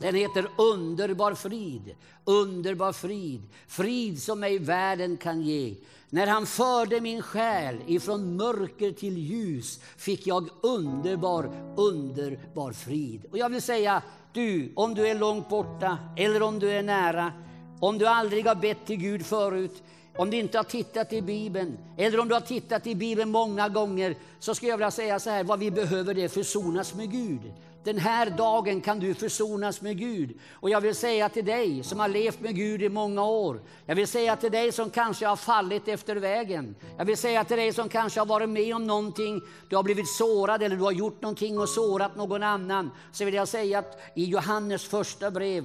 Den 0.00 0.14
heter 0.14 0.48
underbar 0.58 1.34
frid, 1.34 1.94
underbar 2.24 2.92
frid, 2.92 3.42
frid 3.66 4.22
som 4.22 4.44
ej 4.44 4.58
världen 4.58 5.16
kan 5.16 5.42
ge. 5.42 5.74
När 6.10 6.26
han 6.26 6.46
förde 6.46 7.00
min 7.00 7.22
själ 7.22 7.76
ifrån 7.86 8.36
mörker 8.36 8.92
till 8.92 9.18
ljus 9.18 9.80
fick 9.96 10.26
jag 10.26 10.48
underbar, 10.62 11.74
underbar 11.76 12.72
frid. 12.72 13.26
Och 13.30 13.38
jag 13.38 13.48
vill 13.48 13.62
säga, 13.62 14.02
du, 14.32 14.72
om 14.76 14.94
du 14.94 15.08
är 15.08 15.14
långt 15.14 15.48
borta 15.48 15.98
eller 16.16 16.42
om 16.42 16.58
du 16.58 16.70
är 16.70 16.82
nära, 16.82 17.32
om 17.80 17.98
du 17.98 18.06
aldrig 18.06 18.46
har 18.46 18.54
bett 18.54 18.86
till 18.86 18.96
Gud 18.96 19.26
förut, 19.26 19.82
om 20.16 20.30
du 20.30 20.36
inte 20.36 20.58
har 20.58 20.64
tittat 20.64 21.12
i 21.12 21.22
Bibeln, 21.22 21.78
eller 21.96 22.20
om 22.20 22.28
du 22.28 22.34
har 22.34 22.40
tittat 22.40 22.86
i 22.86 22.94
Bibeln 22.94 23.30
många 23.30 23.68
gånger, 23.68 24.16
så 24.38 24.54
skulle 24.54 24.70
jag 24.70 24.78
vilja 24.78 24.90
säga 24.90 25.20
så 25.20 25.30
här, 25.30 25.44
vad 25.44 25.58
vi 25.58 25.70
behöver 25.70 26.14
det 26.14 26.28
försonas 26.28 26.94
med 26.94 27.12
Gud. 27.12 27.40
Den 27.86 27.98
här 27.98 28.30
dagen 28.30 28.80
kan 28.80 28.98
du 28.98 29.14
försonas 29.14 29.80
med 29.80 29.98
Gud. 29.98 30.38
Och 30.52 30.70
jag 30.70 30.80
vill 30.80 30.94
säga 30.94 31.28
till 31.28 31.44
dig 31.44 31.82
som 31.82 32.00
har 32.00 32.08
levt 32.08 32.40
med 32.40 32.56
Gud 32.56 32.82
i 32.82 32.88
många 32.88 33.24
år. 33.24 33.60
Jag 33.84 33.96
vill 33.96 34.06
säga 34.06 34.36
till 34.36 34.52
dig 34.52 34.72
som 34.72 34.90
kanske 34.90 35.26
har 35.26 35.36
fallit 35.36 35.88
efter 35.88 36.16
vägen. 36.16 36.74
Jag 36.98 37.04
vill 37.04 37.16
säga 37.16 37.44
till 37.44 37.56
dig 37.56 37.72
som 37.72 37.88
kanske 37.88 38.20
har 38.20 38.26
varit 38.26 38.48
med 38.48 38.74
om 38.74 38.86
någonting. 38.86 39.42
Du 39.68 39.76
har 39.76 39.82
blivit 39.82 40.08
sårad 40.08 40.62
eller 40.62 40.76
du 40.76 40.82
har 40.82 40.92
gjort 40.92 41.22
någonting 41.22 41.58
och 41.58 41.68
sårat 41.68 42.16
någon 42.16 42.42
annan. 42.42 42.90
Så 43.12 43.24
vill 43.24 43.34
jag 43.34 43.48
säga 43.48 43.78
att 43.78 43.98
i 44.14 44.24
Johannes 44.24 44.84
första 44.84 45.30
brev 45.30 45.64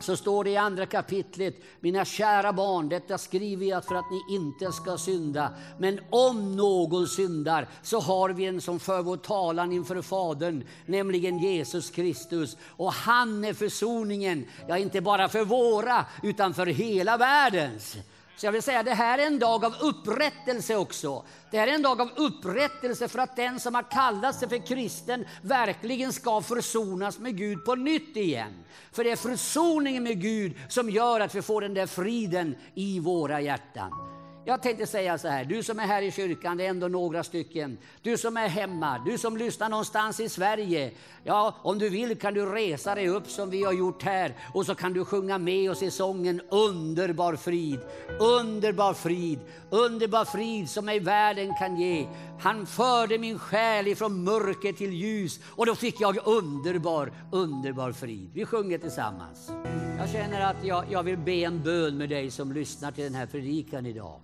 så 0.00 0.16
står 0.16 0.44
det 0.44 0.50
i 0.50 0.56
andra 0.56 0.86
kapitlet, 0.86 1.54
mina 1.80 2.04
kära 2.04 2.52
barn, 2.52 2.88
detta 2.88 3.18
skriver 3.18 3.66
jag 3.66 3.84
för 3.84 3.94
att 3.94 4.10
ni 4.10 4.34
inte 4.34 4.72
ska 4.72 4.98
synda. 4.98 5.50
Men 5.78 6.00
om 6.10 6.56
någon 6.56 7.06
syndar 7.06 7.68
så 7.82 8.00
har 8.00 8.30
vi 8.30 8.46
en 8.46 8.60
som 8.60 8.80
för 8.80 9.02
vår 9.02 9.16
talan 9.16 9.72
inför 9.72 10.02
Fadern, 10.02 10.64
nämligen 10.86 11.38
Jesus 11.38 11.90
Kristus. 11.90 12.56
Och 12.66 12.92
han 12.92 13.44
är 13.44 13.54
försoningen, 13.54 14.46
ja 14.68 14.78
inte 14.78 15.00
bara 15.00 15.28
för 15.28 15.44
våra, 15.44 16.04
utan 16.22 16.54
för 16.54 16.66
hela 16.66 17.16
världens. 17.16 17.96
Så 18.36 18.46
jag 18.46 18.52
vill 18.52 18.62
säga, 18.62 18.82
det 18.82 18.94
här 18.94 19.18
är 19.18 19.26
en 19.26 19.38
dag 19.38 19.64
av 19.64 19.74
upprättelse 19.80 20.76
också. 20.76 21.24
Det 21.50 21.58
här 21.58 21.68
är 21.68 21.72
en 21.72 21.82
dag 21.82 22.00
av 22.00 22.10
upprättelse 22.16 23.08
för 23.08 23.18
att 23.18 23.36
den 23.36 23.60
som 23.60 23.74
har 23.74 23.90
kallat 23.90 24.36
sig 24.36 24.48
för 24.48 24.66
kristen 24.66 25.24
verkligen 25.42 26.12
ska 26.12 26.40
försonas 26.40 27.18
med 27.18 27.36
Gud 27.36 27.64
på 27.64 27.74
nytt 27.74 28.16
igen. 28.16 28.64
För 28.92 29.04
det 29.04 29.10
är 29.10 29.16
försoningen 29.16 30.02
med 30.02 30.20
Gud 30.22 30.56
som 30.68 30.90
gör 30.90 31.20
att 31.20 31.34
vi 31.34 31.42
får 31.42 31.60
den 31.60 31.74
där 31.74 31.86
friden 31.86 32.56
i 32.74 33.00
våra 33.00 33.40
hjärtan. 33.40 34.15
Jag 34.48 34.62
tänkte 34.62 34.86
säga 34.86 35.18
så 35.18 35.28
här, 35.28 35.44
du 35.44 35.62
som 35.62 35.78
är 35.78 35.86
här 35.86 36.02
i 36.02 36.10
kyrkan, 36.10 36.56
det 36.56 36.66
är 36.66 36.70
ändå 36.70 36.88
några 36.88 37.24
stycken. 37.24 37.78
Du 38.02 38.18
som 38.18 38.36
är 38.36 38.48
hemma, 38.48 39.02
du 39.06 39.18
som 39.18 39.36
lyssnar 39.36 39.68
någonstans 39.68 40.20
i 40.20 40.28
Sverige. 40.28 40.90
Ja, 41.24 41.54
om 41.62 41.78
du 41.78 41.88
vill 41.88 42.18
kan 42.18 42.34
du 42.34 42.46
resa 42.46 42.94
dig 42.94 43.08
upp 43.08 43.26
som 43.28 43.50
vi 43.50 43.62
har 43.62 43.72
gjort 43.72 44.02
här 44.02 44.34
och 44.54 44.66
så 44.66 44.74
kan 44.74 44.92
du 44.92 45.04
sjunga 45.04 45.38
med 45.38 45.70
oss 45.70 45.82
i 45.82 45.90
sången 45.90 46.40
Underbar 46.50 47.36
frid, 47.36 47.80
underbar 48.20 48.94
frid, 48.94 49.38
underbar 49.70 50.24
frid 50.24 50.70
som 50.70 50.88
ej 50.88 51.00
världen 51.00 51.54
kan 51.58 51.76
ge. 51.76 52.06
Han 52.40 52.66
förde 52.66 53.18
min 53.18 53.38
själ 53.38 53.88
ifrån 53.88 54.24
mörker 54.24 54.72
till 54.72 54.92
ljus 54.92 55.40
och 55.46 55.66
då 55.66 55.74
fick 55.74 56.00
jag 56.00 56.26
underbar, 56.26 57.12
underbar 57.32 57.92
frid. 57.92 58.30
Vi 58.34 58.44
sjunger 58.44 58.78
tillsammans. 58.78 59.50
Jag 59.98 60.08
känner 60.10 60.40
att 60.40 60.64
jag, 60.64 60.84
jag 60.90 61.02
vill 61.02 61.18
be 61.18 61.32
en 61.32 61.62
bön 61.62 61.98
med 61.98 62.08
dig 62.08 62.30
som 62.30 62.52
lyssnar 62.52 62.92
till 62.92 63.04
den 63.04 63.14
här 63.14 63.26
predikan 63.26 63.86
idag. 63.86 64.20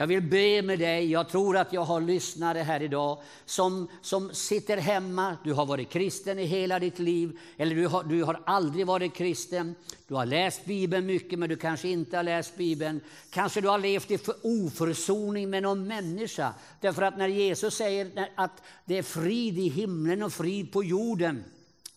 Jag 0.00 0.06
vill 0.06 0.22
be 0.22 0.62
med 0.62 0.78
dig. 0.78 1.10
Jag 1.10 1.28
tror 1.28 1.56
att 1.56 1.72
jag 1.72 1.84
har 1.84 2.00
lyssnare 2.00 2.58
här 2.58 2.82
idag 2.82 3.18
som, 3.44 3.88
som 4.02 4.34
sitter 4.34 4.76
hemma. 4.76 5.36
Du 5.44 5.52
har 5.52 5.66
varit 5.66 5.90
kristen 5.90 6.38
i 6.38 6.44
hela 6.44 6.78
ditt 6.78 6.98
liv, 6.98 7.38
eller 7.56 7.76
du 7.76 7.86
har, 7.86 8.04
du 8.04 8.22
har 8.22 8.40
aldrig 8.46 8.86
varit 8.86 9.14
kristen. 9.14 9.74
Du 10.08 10.14
har 10.14 10.26
läst 10.26 10.64
Bibeln 10.64 11.06
mycket, 11.06 11.38
men 11.38 11.48
du 11.48 11.56
kanske 11.56 11.88
inte 11.88 12.16
har 12.16 12.24
läst 12.24 12.56
Bibeln. 12.56 13.00
Kanske 13.30 13.60
du 13.60 13.68
har 13.68 13.78
levt 13.78 14.10
i 14.10 14.18
oförsoning 14.42 15.50
med 15.50 15.62
någon 15.62 15.86
människa. 15.86 16.54
Därför 16.80 17.02
att 17.02 17.18
när 17.18 17.28
Jesus 17.28 17.74
säger 17.74 18.28
att 18.34 18.62
det 18.84 18.98
är 18.98 19.02
frid 19.02 19.58
i 19.58 19.68
himlen 19.68 20.22
och 20.22 20.32
frid 20.32 20.72
på 20.72 20.84
jorden, 20.84 21.44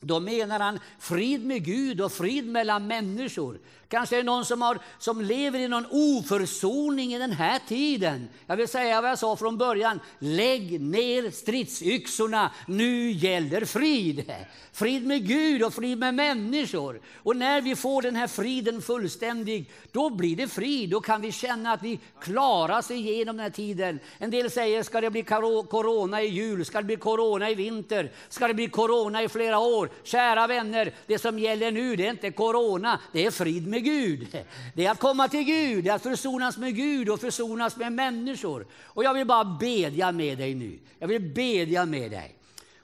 då 0.04 0.20
menar 0.20 0.60
han 0.60 0.80
frid 1.00 1.46
med 1.46 1.66
Gud 1.66 2.02
och 2.02 2.12
frid 2.12 2.48
mellan 2.48 2.88
människor. 2.88 3.60
Kanske 3.94 4.16
är 4.16 4.18
det 4.18 4.24
någon 4.24 4.46
som, 4.46 4.62
har, 4.62 4.80
som 5.00 5.22
lever 5.22 5.60
i 5.60 5.68
någon 5.68 5.86
oförsoning 5.92 7.14
i 7.14 7.20
den 7.20 7.32
här 7.32 7.60
tiden. 7.68 8.28
Jag 8.48 8.58
vill 8.58 8.68
säga 8.68 9.02
vad 9.02 9.12
jag 9.12 9.20
sa 9.20 9.36
från 9.36 9.58
början. 9.58 10.00
Lägg 10.20 10.82
ner 10.82 11.32
stridsyxorna, 11.32 12.52
nu 12.68 13.12
gäller 13.12 13.66
frid. 13.66 14.34
Frid 14.72 15.08
med 15.08 15.28
Gud 15.28 15.64
och 15.64 15.74
frid 15.74 15.98
med 15.98 16.14
människor. 16.14 17.02
Och 17.16 17.36
när 17.36 17.62
vi 17.62 17.76
får 17.76 18.02
den 18.02 18.16
här 18.16 18.28
friden 18.28 18.82
fullständig, 18.82 19.72
då 19.92 20.10
blir 20.10 20.36
det 20.36 20.48
frid. 20.48 20.90
Då 20.90 21.02
kan 21.02 21.22
vi 21.22 21.32
känna 21.32 21.72
att 21.72 21.84
vi 21.84 22.00
klarar 22.22 22.82
sig 22.82 22.98
igenom 22.98 23.38
den 23.38 23.44
här 23.44 23.52
tiden. 23.52 24.00
En 24.18 24.32
del 24.32 24.52
säger, 24.52 24.84
ska 24.84 25.02
det 25.02 25.10
bli 25.10 25.24
corona 25.24 26.22
i 26.22 26.28
jul? 26.28 26.66
Ska 26.66 26.78
det 26.78 26.84
bli 26.84 26.96
corona 26.96 27.50
i 27.50 27.56
vinter? 27.56 28.12
Ska 28.30 28.48
det 28.48 28.54
bli 28.54 28.68
corona 28.68 29.24
i 29.24 29.30
flera 29.30 29.60
år? 29.60 29.90
Kära 30.04 30.48
vänner, 30.48 30.94
det 31.08 31.20
som 31.20 31.40
gäller 31.40 31.72
nu, 31.72 31.96
det 31.96 32.06
är 32.06 32.12
inte 32.12 32.32
corona, 32.32 33.00
det 33.12 33.26
är 33.26 33.32
frid 33.32 33.68
med 33.68 33.84
Gud. 33.84 34.44
Det 34.76 34.86
är 34.86 34.92
att 34.92 35.00
komma 35.00 35.28
till 35.28 35.44
Gud, 35.44 35.84
det 35.84 35.90
är 35.90 35.96
att 35.96 36.04
försonas 36.04 36.58
med 36.58 36.76
Gud 36.76 37.10
och 37.10 37.20
försonas 37.20 37.78
med 37.78 37.94
människor. 37.94 38.66
Och 38.84 39.04
jag 39.04 39.14
vill 39.14 39.28
bara 39.28 39.58
bedja 39.60 40.12
med 40.12 40.38
dig 40.38 40.56
nu. 40.56 40.80
Jag 41.00 41.08
vill 41.08 41.22
bedja 41.22 41.86
med 41.86 42.12
dig. 42.12 42.36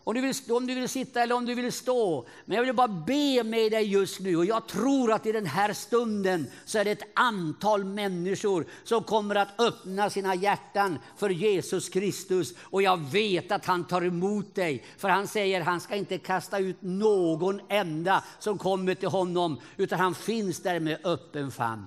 Om 0.10 0.16
du, 0.16 0.22
vill, 0.22 0.34
om 0.50 0.68
du 0.68 0.76
vill 0.76 0.90
sitta 0.90 1.22
eller 1.22 1.36
om 1.36 1.46
du 1.46 1.56
vill 1.56 1.72
stå. 1.72 2.26
Men 2.46 2.58
jag 2.58 2.64
vill 2.66 2.76
bara 2.76 2.88
be 2.88 3.44
med 3.44 3.72
dig 3.72 3.84
just 3.84 4.20
nu. 4.20 4.36
Och 4.36 4.46
jag 4.46 4.68
tror 4.68 5.12
att 5.12 5.26
i 5.26 5.32
den 5.32 5.46
här 5.46 5.74
stunden 5.74 6.48
så 6.66 6.78
är 6.78 6.86
det 6.86 6.92
ett 6.92 7.12
antal 7.14 7.84
människor 7.84 8.66
som 8.84 9.04
kommer 9.04 9.36
att 9.36 9.60
öppna 9.60 10.10
sina 10.10 10.36
hjärtan 10.36 11.00
för 11.18 11.30
Jesus 11.30 11.90
Kristus. 11.90 12.54
Och 12.62 12.82
jag 12.82 12.98
vet 12.98 13.52
att 13.52 13.66
han 13.66 13.84
tar 13.84 14.06
emot 14.06 14.56
dig. 14.56 14.86
För 14.98 15.10
han 15.10 15.28
säger 15.28 15.60
att 15.60 15.68
han 15.68 15.82
ska 15.82 15.96
inte 15.96 16.18
kasta 16.18 16.60
ut 16.60 16.78
någon 16.80 17.62
enda 17.70 18.24
som 18.40 18.58
kommer 18.58 18.96
till 18.96 19.10
honom. 19.10 19.60
Utan 19.78 20.00
han 20.00 20.16
finns 20.16 20.60
där 20.60 20.80
med 20.80 21.06
öppen 21.06 21.52
famn. 21.52 21.86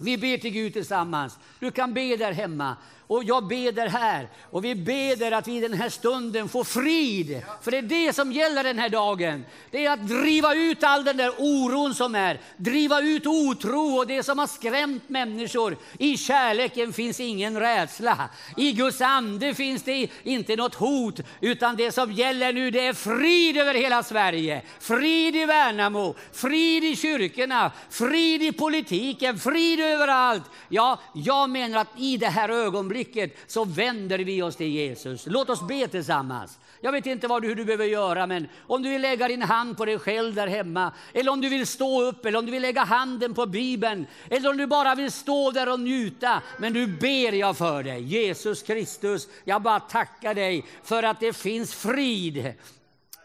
Vi 0.00 0.18
ber 0.18 0.38
till 0.38 0.52
Gud 0.52 0.72
tillsammans. 0.72 1.38
Du 1.60 1.70
kan 1.70 1.94
be 1.94 2.16
där 2.16 2.32
hemma. 2.32 2.76
Och 3.08 3.24
jag 3.24 3.46
beder 3.46 3.88
här. 3.88 4.28
Och 4.50 4.64
vi 4.64 4.74
beder 4.74 5.32
att 5.32 5.48
vi 5.48 5.56
i 5.56 5.60
den 5.60 5.72
här 5.72 5.88
stunden 5.88 6.48
får 6.48 6.64
frid. 6.64 7.42
För 7.62 7.70
det 7.70 7.78
är 7.78 7.82
det 7.82 8.12
som 8.12 8.32
gäller 8.32 8.64
den 8.64 8.78
här 8.78 8.88
dagen. 8.88 9.44
Det 9.70 9.86
är 9.86 9.90
att 9.90 10.08
driva 10.08 10.54
ut 10.54 10.82
all 10.82 11.04
den 11.04 11.16
där 11.16 11.32
oron 11.38 11.94
som 11.94 12.14
är. 12.14 12.40
Driva 12.56 13.00
ut 13.00 13.26
otro 13.26 13.96
och 13.96 14.06
det 14.06 14.22
som 14.22 14.38
har 14.38 14.46
skrämt 14.46 15.08
människor. 15.08 15.76
I 15.98 16.16
kärleken 16.16 16.92
finns 16.92 17.20
ingen 17.20 17.60
rädsla. 17.60 18.28
I 18.56 18.72
Guds 18.72 19.00
ande 19.00 19.54
finns 19.54 19.82
det 19.82 20.08
inte 20.22 20.56
något 20.56 20.74
hot. 20.74 21.20
Utan 21.40 21.76
det 21.76 21.92
som 21.92 22.12
gäller 22.12 22.52
nu 22.52 22.70
det 22.70 22.86
är 22.86 22.94
frid 22.94 23.56
över 23.56 23.74
hela 23.74 24.02
Sverige. 24.02 24.62
Frid 24.80 25.36
i 25.36 25.44
Värnamo, 25.44 26.14
frid 26.32 26.84
i 26.84 26.96
kyrkorna, 26.96 27.72
frid 27.90 28.42
i 28.42 28.52
politiken, 28.52 29.38
frid 29.38 29.80
överallt. 29.80 30.44
Ja, 30.68 30.98
jag 31.14 31.50
menar 31.50 31.80
att 31.80 31.98
i 31.98 32.16
det 32.16 32.26
här 32.26 32.48
ögonblicket 32.48 32.97
ögonblicket 32.98 33.36
så 33.46 33.64
vänder 33.64 34.18
vi 34.18 34.42
oss 34.42 34.56
till 34.56 34.68
Jesus. 34.68 35.26
Låt 35.26 35.50
oss 35.50 35.66
be 35.68 35.88
tillsammans. 35.88 36.58
Jag 36.80 36.92
vet 36.92 37.06
inte 37.06 37.28
vad 37.28 37.42
du, 37.42 37.48
hur 37.48 37.54
du 37.54 37.64
behöver 37.64 37.84
göra, 37.84 38.26
men 38.26 38.48
om 38.68 38.82
du 38.82 38.90
vill 38.90 39.02
lägga 39.02 39.28
din 39.28 39.42
hand 39.42 39.76
på 39.76 39.84
dig 39.84 39.98
själv 39.98 40.34
där 40.34 40.46
hemma, 40.46 40.92
eller 41.14 41.32
om 41.32 41.40
du 41.40 41.48
vill 41.48 41.66
stå 41.66 42.02
upp, 42.02 42.26
eller 42.26 42.38
om 42.38 42.46
du 42.46 42.52
vill 42.52 42.62
lägga 42.62 42.84
handen 42.84 43.34
på 43.34 43.46
Bibeln, 43.46 44.06
eller 44.30 44.50
om 44.50 44.56
du 44.56 44.66
bara 44.66 44.94
vill 44.94 45.12
stå 45.12 45.50
där 45.50 45.72
och 45.72 45.80
njuta. 45.80 46.42
Men 46.58 46.72
nu 46.72 46.86
ber 46.86 47.32
jag 47.32 47.56
för 47.56 47.82
dig, 47.82 48.02
Jesus 48.02 48.62
Kristus, 48.62 49.28
jag 49.44 49.62
bara 49.62 49.80
tackar 49.80 50.34
dig 50.34 50.64
för 50.84 51.02
att 51.02 51.20
det 51.20 51.32
finns 51.32 51.74
frid. 51.74 52.54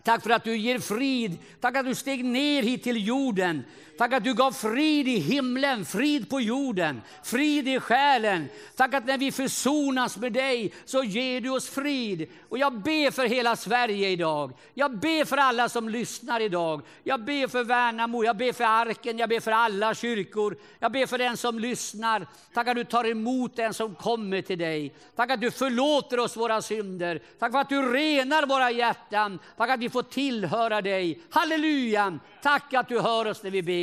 Tack 0.03 0.23
för 0.23 0.29
att 0.29 0.43
du 0.43 0.57
ger 0.57 0.79
frid. 0.79 1.37
Tack 1.61 1.77
att 1.77 1.85
du 1.85 1.95
steg 1.95 2.25
ner 2.25 2.63
hit 2.63 2.83
till 2.83 3.07
jorden. 3.07 3.63
Tack 3.97 4.13
att 4.13 4.23
du 4.23 4.33
gav 4.33 4.51
frid 4.51 5.07
i 5.07 5.17
himlen, 5.17 5.85
frid 5.85 6.29
på 6.29 6.41
jorden, 6.41 7.01
frid 7.23 7.67
i 7.67 7.79
själen. 7.79 8.49
Tack 8.75 8.93
att 8.93 9.05
när 9.05 9.17
vi 9.17 9.31
försonas 9.31 10.17
med 10.17 10.33
dig 10.33 10.73
så 10.85 11.03
ger 11.03 11.41
du 11.41 11.49
oss 11.49 11.69
frid. 11.69 12.27
Och 12.49 12.57
jag 12.57 12.73
ber 12.73 13.11
för 13.11 13.25
hela 13.25 13.55
Sverige 13.55 14.09
idag. 14.09 14.51
Jag 14.73 14.99
ber 14.99 15.25
för 15.25 15.37
alla 15.37 15.69
som 15.69 15.89
lyssnar 15.89 16.39
idag. 16.39 16.81
Jag 17.03 17.23
ber 17.23 17.47
för 17.47 17.63
Värnamo, 17.63 18.23
jag 18.23 18.37
ber 18.37 18.53
för 18.53 18.63
Arken, 18.63 19.17
jag 19.17 19.29
ber 19.29 19.39
för 19.39 19.51
alla 19.51 19.95
kyrkor. 19.95 20.57
Jag 20.79 20.91
ber 20.91 21.05
för 21.05 21.17
den 21.17 21.37
som 21.37 21.59
lyssnar. 21.59 22.27
Tack 22.53 22.67
att 22.67 22.75
du 22.75 22.83
tar 22.83 23.05
emot 23.05 23.55
den 23.55 23.73
som 23.73 23.95
kommer 23.95 24.41
till 24.41 24.59
dig. 24.59 24.95
Tack 25.15 25.31
att 25.31 25.41
du 25.41 25.51
förlåter 25.51 26.19
oss 26.19 26.37
våra 26.37 26.61
synder. 26.61 27.21
Tack 27.39 27.51
för 27.51 27.59
att 27.59 27.69
du 27.69 27.93
renar 27.93 28.45
våra 28.45 28.71
hjärtan. 28.71 29.39
Tack 29.57 29.69
att 29.69 29.79
vi 29.79 29.89
får 29.89 30.03
tillhöra 30.03 30.81
dig. 30.81 31.19
Halleluja! 31.29 32.19
Tack 32.41 32.73
att 32.73 32.89
du 32.89 32.99
hör 32.99 33.27
oss 33.27 33.43
när 33.43 33.51
vi 33.51 33.61
ber 33.63 33.82